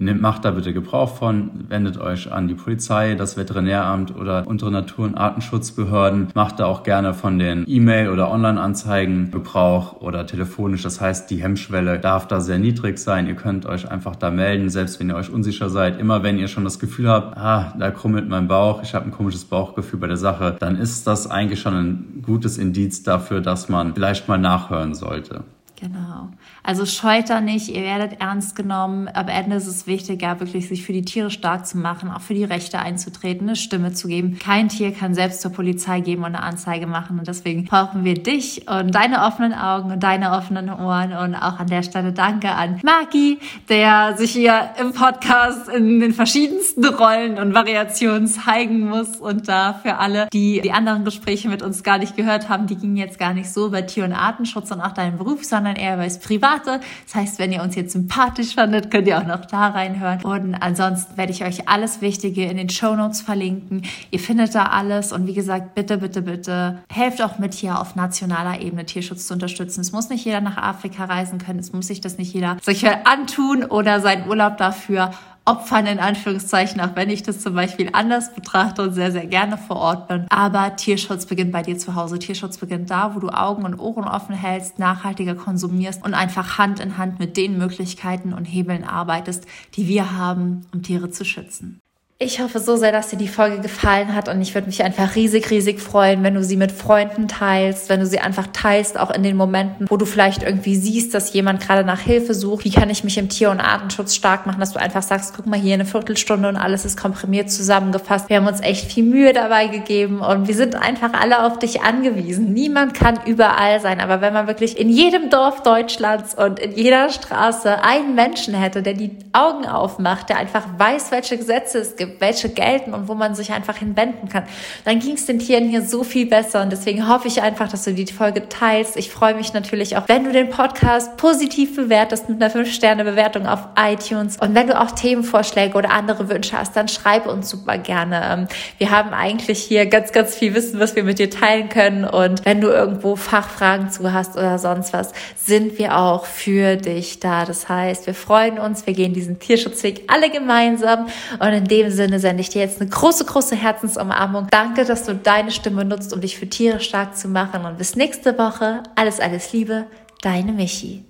Macht 0.00 0.44
da 0.44 0.52
bitte 0.52 0.72
Gebrauch 0.72 1.16
von, 1.16 1.50
wendet 1.70 1.98
euch 1.98 2.30
an 2.30 2.46
die 2.46 2.54
Polizei, 2.54 3.16
das 3.16 3.36
Veterinäramt 3.36 4.14
oder 4.14 4.46
unsere 4.46 4.70
Natur- 4.70 5.06
und 5.06 5.16
Artenschutzbehörden. 5.16 6.28
Macht 6.34 6.60
da 6.60 6.66
auch 6.66 6.84
gerne 6.84 7.14
von 7.14 7.40
den 7.40 7.64
E-Mail- 7.66 8.10
oder 8.10 8.30
Online-Anzeigen 8.30 9.32
Gebrauch 9.32 10.00
oder 10.00 10.24
telefonisch. 10.24 10.84
Das 10.84 11.00
heißt, 11.00 11.28
die 11.32 11.42
Hemmschwelle 11.42 11.98
darf 11.98 12.28
da 12.28 12.40
sehr 12.40 12.60
niedrig 12.60 13.00
sein. 13.00 13.26
Ihr 13.26 13.34
könnt 13.34 13.66
euch 13.66 13.90
einfach 13.90 14.14
da 14.14 14.30
melden, 14.30 14.68
selbst 14.68 15.00
wenn 15.00 15.08
ihr 15.08 15.16
euch 15.16 15.30
unsicher 15.30 15.68
seid. 15.68 15.98
Immer 15.98 16.22
wenn 16.22 16.38
ihr 16.38 16.46
schon 16.46 16.62
das 16.62 16.78
Gefühl 16.78 17.08
habt, 17.08 17.36
ah, 17.36 17.74
da 17.76 17.90
krummelt 17.90 18.28
mein 18.28 18.46
Bauch, 18.46 18.84
ich 18.84 18.94
habe 18.94 19.06
ein 19.06 19.10
komisches 19.10 19.46
Bauchgefühl 19.46 19.98
bei 19.98 20.06
der 20.06 20.16
Sache, 20.16 20.54
dann 20.60 20.76
ist 20.76 21.08
das 21.08 21.28
eigentlich 21.28 21.60
schon 21.60 21.74
ein 21.74 22.22
gutes 22.24 22.56
Indiz 22.56 23.02
dafür, 23.02 23.40
dass 23.40 23.68
man 23.68 23.94
vielleicht 23.94 24.28
mal 24.28 24.38
nachhören 24.38 24.94
sollte. 24.94 25.42
Genau. 25.80 26.30
Also 26.64 26.86
scheut 26.86 27.30
da 27.30 27.40
nicht, 27.40 27.68
ihr 27.68 27.82
werdet 27.82 28.20
ernst 28.20 28.56
genommen. 28.56 29.08
Am 29.12 29.28
Ende 29.28 29.56
ist 29.56 29.68
es 29.68 29.86
wichtig, 29.86 30.22
ja, 30.22 30.40
wirklich 30.40 30.68
sich 30.68 30.84
für 30.84 30.92
die 30.92 31.04
Tiere 31.04 31.30
stark 31.30 31.66
zu 31.66 31.78
machen, 31.78 32.10
auch 32.10 32.20
für 32.20 32.34
die 32.34 32.42
Rechte 32.42 32.80
einzutreten, 32.80 33.46
eine 33.46 33.54
Stimme 33.56 33.92
zu 33.92 34.08
geben. 34.08 34.38
Kein 34.40 34.68
Tier 34.68 34.92
kann 34.92 35.14
selbst 35.14 35.40
zur 35.40 35.52
Polizei 35.52 36.00
geben 36.00 36.24
und 36.24 36.34
eine 36.34 36.42
Anzeige 36.42 36.88
machen. 36.88 37.20
Und 37.20 37.28
deswegen 37.28 37.64
brauchen 37.64 38.04
wir 38.04 38.14
dich 38.14 38.68
und 38.68 38.92
deine 38.92 39.22
offenen 39.24 39.54
Augen 39.54 39.92
und 39.92 40.02
deine 40.02 40.32
offenen 40.32 40.68
Ohren. 40.68 41.12
Und 41.12 41.36
auch 41.36 41.60
an 41.60 41.68
der 41.68 41.84
Stelle 41.84 42.12
danke 42.12 42.50
an 42.50 42.80
Maki, 42.82 43.38
der 43.68 44.16
sich 44.16 44.32
hier 44.32 44.70
im 44.80 44.92
Podcast 44.92 45.68
in 45.68 46.00
den 46.00 46.12
verschiedensten 46.12 46.84
Rollen 46.86 47.38
und 47.38 47.54
Variationen 47.54 48.26
zeigen 48.26 48.88
muss. 48.88 49.18
Und 49.18 49.48
da 49.48 49.74
für 49.74 49.98
alle, 49.98 50.26
die 50.32 50.60
die 50.60 50.72
anderen 50.72 51.04
Gespräche 51.04 51.48
mit 51.48 51.62
uns 51.62 51.84
gar 51.84 51.98
nicht 51.98 52.16
gehört 52.16 52.48
haben, 52.48 52.66
die 52.66 52.76
gingen 52.76 52.96
jetzt 52.96 53.20
gar 53.20 53.32
nicht 53.32 53.52
so 53.52 53.68
über 53.68 53.86
Tier- 53.86 54.04
und 54.04 54.12
Artenschutz 54.12 54.72
und 54.72 54.80
auch 54.80 54.92
deinen 54.92 55.18
Beruf, 55.18 55.44
sondern 55.44 55.67
eher 55.76 55.94
über 55.94 56.04
das 56.04 56.18
Privat 56.18 56.38
Private. 56.48 56.80
Das 57.06 57.14
heißt, 57.14 57.38
wenn 57.38 57.52
ihr 57.52 57.62
uns 57.62 57.74
jetzt 57.74 57.92
sympathisch 57.92 58.54
fandet, 58.54 58.90
könnt 58.90 59.06
ihr 59.06 59.18
auch 59.18 59.26
noch 59.26 59.44
da 59.44 59.68
reinhören. 59.68 60.22
Und 60.22 60.54
ansonsten 60.54 61.16
werde 61.16 61.32
ich 61.32 61.44
euch 61.44 61.68
alles 61.68 62.00
Wichtige 62.00 62.44
in 62.44 62.56
den 62.56 62.68
Show 62.68 62.94
Notes 62.94 63.20
verlinken. 63.20 63.82
Ihr 64.10 64.20
findet 64.20 64.54
da 64.54 64.66
alles. 64.66 65.12
Und 65.12 65.26
wie 65.26 65.34
gesagt, 65.34 65.74
bitte, 65.74 65.98
bitte, 65.98 66.22
bitte 66.22 66.78
helft 66.92 67.22
auch 67.22 67.38
mit 67.38 67.54
hier 67.54 67.80
auf 67.80 67.96
nationaler 67.96 68.60
Ebene 68.60 68.86
Tierschutz 68.86 69.26
zu 69.26 69.34
unterstützen. 69.34 69.80
Es 69.80 69.92
muss 69.92 70.08
nicht 70.08 70.24
jeder 70.24 70.40
nach 70.40 70.56
Afrika 70.56 71.04
reisen 71.04 71.38
können. 71.38 71.58
Es 71.58 71.72
muss 71.72 71.86
sich 71.86 72.00
das 72.00 72.18
nicht 72.18 72.32
jeder 72.32 72.56
sich 72.62 72.86
antun 72.88 73.64
oder 73.64 74.00
seinen 74.00 74.28
Urlaub 74.28 74.56
dafür 74.56 75.10
opfern, 75.48 75.86
in 75.86 75.98
Anführungszeichen, 75.98 76.80
auch 76.80 76.94
wenn 76.94 77.08
ich 77.08 77.22
das 77.22 77.40
zum 77.40 77.54
Beispiel 77.54 77.88
anders 77.92 78.34
betrachte 78.34 78.82
und 78.82 78.92
sehr, 78.92 79.10
sehr 79.10 79.26
gerne 79.26 79.56
vor 79.56 79.76
Ort 79.76 80.08
bin. 80.08 80.26
Aber 80.28 80.76
Tierschutz 80.76 81.26
beginnt 81.26 81.52
bei 81.52 81.62
dir 81.62 81.78
zu 81.78 81.94
Hause. 81.94 82.18
Tierschutz 82.18 82.58
beginnt 82.58 82.90
da, 82.90 83.14
wo 83.14 83.20
du 83.20 83.30
Augen 83.30 83.64
und 83.64 83.78
Ohren 83.78 84.04
offen 84.04 84.34
hältst, 84.34 84.78
nachhaltiger 84.78 85.34
konsumierst 85.34 86.04
und 86.04 86.14
einfach 86.14 86.58
Hand 86.58 86.80
in 86.80 86.98
Hand 86.98 87.18
mit 87.18 87.36
den 87.36 87.56
Möglichkeiten 87.56 88.34
und 88.34 88.44
Hebeln 88.44 88.84
arbeitest, 88.84 89.46
die 89.74 89.88
wir 89.88 90.16
haben, 90.16 90.66
um 90.74 90.82
Tiere 90.82 91.10
zu 91.10 91.24
schützen. 91.24 91.80
Ich 92.20 92.40
hoffe 92.40 92.58
so 92.58 92.74
sehr, 92.74 92.90
dass 92.90 93.10
dir 93.10 93.16
die 93.16 93.28
Folge 93.28 93.60
gefallen 93.60 94.12
hat 94.12 94.28
und 94.28 94.40
ich 94.40 94.52
würde 94.52 94.66
mich 94.66 94.82
einfach 94.82 95.14
riesig, 95.14 95.52
riesig 95.52 95.80
freuen, 95.80 96.24
wenn 96.24 96.34
du 96.34 96.42
sie 96.42 96.56
mit 96.56 96.72
Freunden 96.72 97.28
teilst, 97.28 97.88
wenn 97.88 98.00
du 98.00 98.06
sie 98.06 98.18
einfach 98.18 98.48
teilst, 98.52 98.98
auch 98.98 99.12
in 99.12 99.22
den 99.22 99.36
Momenten, 99.36 99.86
wo 99.88 99.96
du 99.96 100.04
vielleicht 100.04 100.42
irgendwie 100.42 100.74
siehst, 100.74 101.14
dass 101.14 101.32
jemand 101.32 101.60
gerade 101.60 101.84
nach 101.84 102.00
Hilfe 102.00 102.34
sucht. 102.34 102.64
Wie 102.64 102.72
kann 102.72 102.90
ich 102.90 103.04
mich 103.04 103.18
im 103.18 103.28
Tier- 103.28 103.52
und 103.52 103.60
Artenschutz 103.60 104.16
stark 104.16 104.46
machen, 104.46 104.58
dass 104.58 104.72
du 104.72 104.80
einfach 104.80 105.04
sagst, 105.04 105.32
guck 105.36 105.46
mal 105.46 105.60
hier 105.60 105.74
eine 105.74 105.84
Viertelstunde 105.84 106.48
und 106.48 106.56
alles 106.56 106.84
ist 106.84 107.00
komprimiert 107.00 107.52
zusammengefasst. 107.52 108.28
Wir 108.28 108.38
haben 108.38 108.48
uns 108.48 108.62
echt 108.62 108.90
viel 108.90 109.04
Mühe 109.04 109.32
dabei 109.32 109.68
gegeben 109.68 110.18
und 110.18 110.48
wir 110.48 110.56
sind 110.56 110.74
einfach 110.74 111.12
alle 111.12 111.46
auf 111.46 111.60
dich 111.60 111.82
angewiesen. 111.82 112.52
Niemand 112.52 112.94
kann 112.94 113.20
überall 113.26 113.78
sein, 113.78 114.00
aber 114.00 114.20
wenn 114.20 114.34
man 114.34 114.48
wirklich 114.48 114.76
in 114.76 114.88
jedem 114.88 115.30
Dorf 115.30 115.62
Deutschlands 115.62 116.34
und 116.34 116.58
in 116.58 116.72
jeder 116.72 117.10
Straße 117.10 117.80
einen 117.84 118.16
Menschen 118.16 118.54
hätte, 118.54 118.82
der 118.82 118.94
die 118.94 119.16
Augen 119.32 119.66
aufmacht, 119.66 120.30
der 120.30 120.38
einfach 120.38 120.64
weiß, 120.78 121.12
welche 121.12 121.38
Gesetze 121.38 121.78
es 121.78 121.94
gibt, 121.94 122.07
welche 122.18 122.48
gelten 122.48 122.94
und 122.94 123.08
wo 123.08 123.14
man 123.14 123.34
sich 123.34 123.52
einfach 123.52 123.76
hinwenden 123.76 124.28
kann, 124.28 124.44
dann 124.84 125.00
ging 125.00 125.14
es 125.14 125.26
den 125.26 125.38
Tieren 125.38 125.68
hier 125.68 125.82
so 125.82 126.04
viel 126.04 126.26
besser. 126.26 126.62
Und 126.62 126.70
deswegen 126.70 127.08
hoffe 127.08 127.28
ich 127.28 127.42
einfach, 127.42 127.68
dass 127.68 127.84
du 127.84 127.92
die 127.94 128.06
Folge 128.06 128.48
teilst. 128.48 128.96
Ich 128.96 129.10
freue 129.10 129.34
mich 129.34 129.52
natürlich 129.52 129.96
auch, 129.96 130.08
wenn 130.08 130.24
du 130.24 130.32
den 130.32 130.50
Podcast 130.50 131.16
positiv 131.16 131.76
bewertest 131.76 132.28
mit 132.28 132.42
einer 132.42 132.52
5-Sterne-Bewertung 132.52 133.46
auf 133.46 133.60
iTunes. 133.76 134.36
Und 134.38 134.54
wenn 134.54 134.66
du 134.66 134.80
auch 134.80 134.90
Themenvorschläge 134.90 135.76
oder 135.76 135.90
andere 135.90 136.28
Wünsche 136.28 136.56
hast, 136.56 136.76
dann 136.76 136.88
schreib 136.88 137.26
uns 137.26 137.50
super 137.50 137.78
gerne. 137.78 138.22
Ähm, 138.30 138.48
wir 138.78 138.90
haben 138.90 139.10
eigentlich 139.10 139.62
hier 139.62 139.86
ganz, 139.86 140.12
ganz 140.12 140.34
viel 140.34 140.54
Wissen, 140.54 140.80
was 140.80 140.96
wir 140.96 141.04
mit 141.04 141.18
dir 141.18 141.30
teilen 141.30 141.68
können. 141.68 142.04
Und 142.04 142.44
wenn 142.44 142.60
du 142.60 142.68
irgendwo 142.68 143.16
Fachfragen 143.16 143.90
zu 143.90 144.12
hast 144.12 144.36
oder 144.36 144.58
sonst 144.58 144.92
was, 144.92 145.12
sind 145.36 145.78
wir 145.78 145.96
auch 145.96 146.24
für 146.24 146.76
dich 146.76 147.20
da. 147.20 147.44
Das 147.44 147.68
heißt, 147.68 148.06
wir 148.06 148.14
freuen 148.14 148.58
uns, 148.58 148.86
wir 148.86 148.94
gehen 148.94 149.12
diesen 149.12 149.38
Tierschutzweg 149.38 150.02
alle 150.08 150.30
gemeinsam. 150.30 151.06
Und 151.38 151.48
in 151.48 151.64
dem 151.64 151.90
Sinne 151.98 152.20
sende 152.20 152.40
ich 152.40 152.48
dir 152.48 152.62
jetzt 152.62 152.80
eine 152.80 152.88
große, 152.88 153.24
große 153.24 153.56
Herzensumarmung. 153.56 154.46
Danke, 154.50 154.84
dass 154.84 155.04
du 155.04 155.14
deine 155.14 155.50
Stimme 155.50 155.84
nutzt, 155.84 156.14
um 156.14 156.20
dich 156.20 156.38
für 156.38 156.48
Tiere 156.48 156.80
stark 156.80 157.16
zu 157.16 157.28
machen. 157.28 157.64
Und 157.64 157.76
bis 157.76 157.96
nächste 157.96 158.38
Woche. 158.38 158.84
Alles, 158.94 159.20
alles 159.20 159.52
Liebe. 159.52 159.86
Deine 160.22 160.52
Michi. 160.52 161.04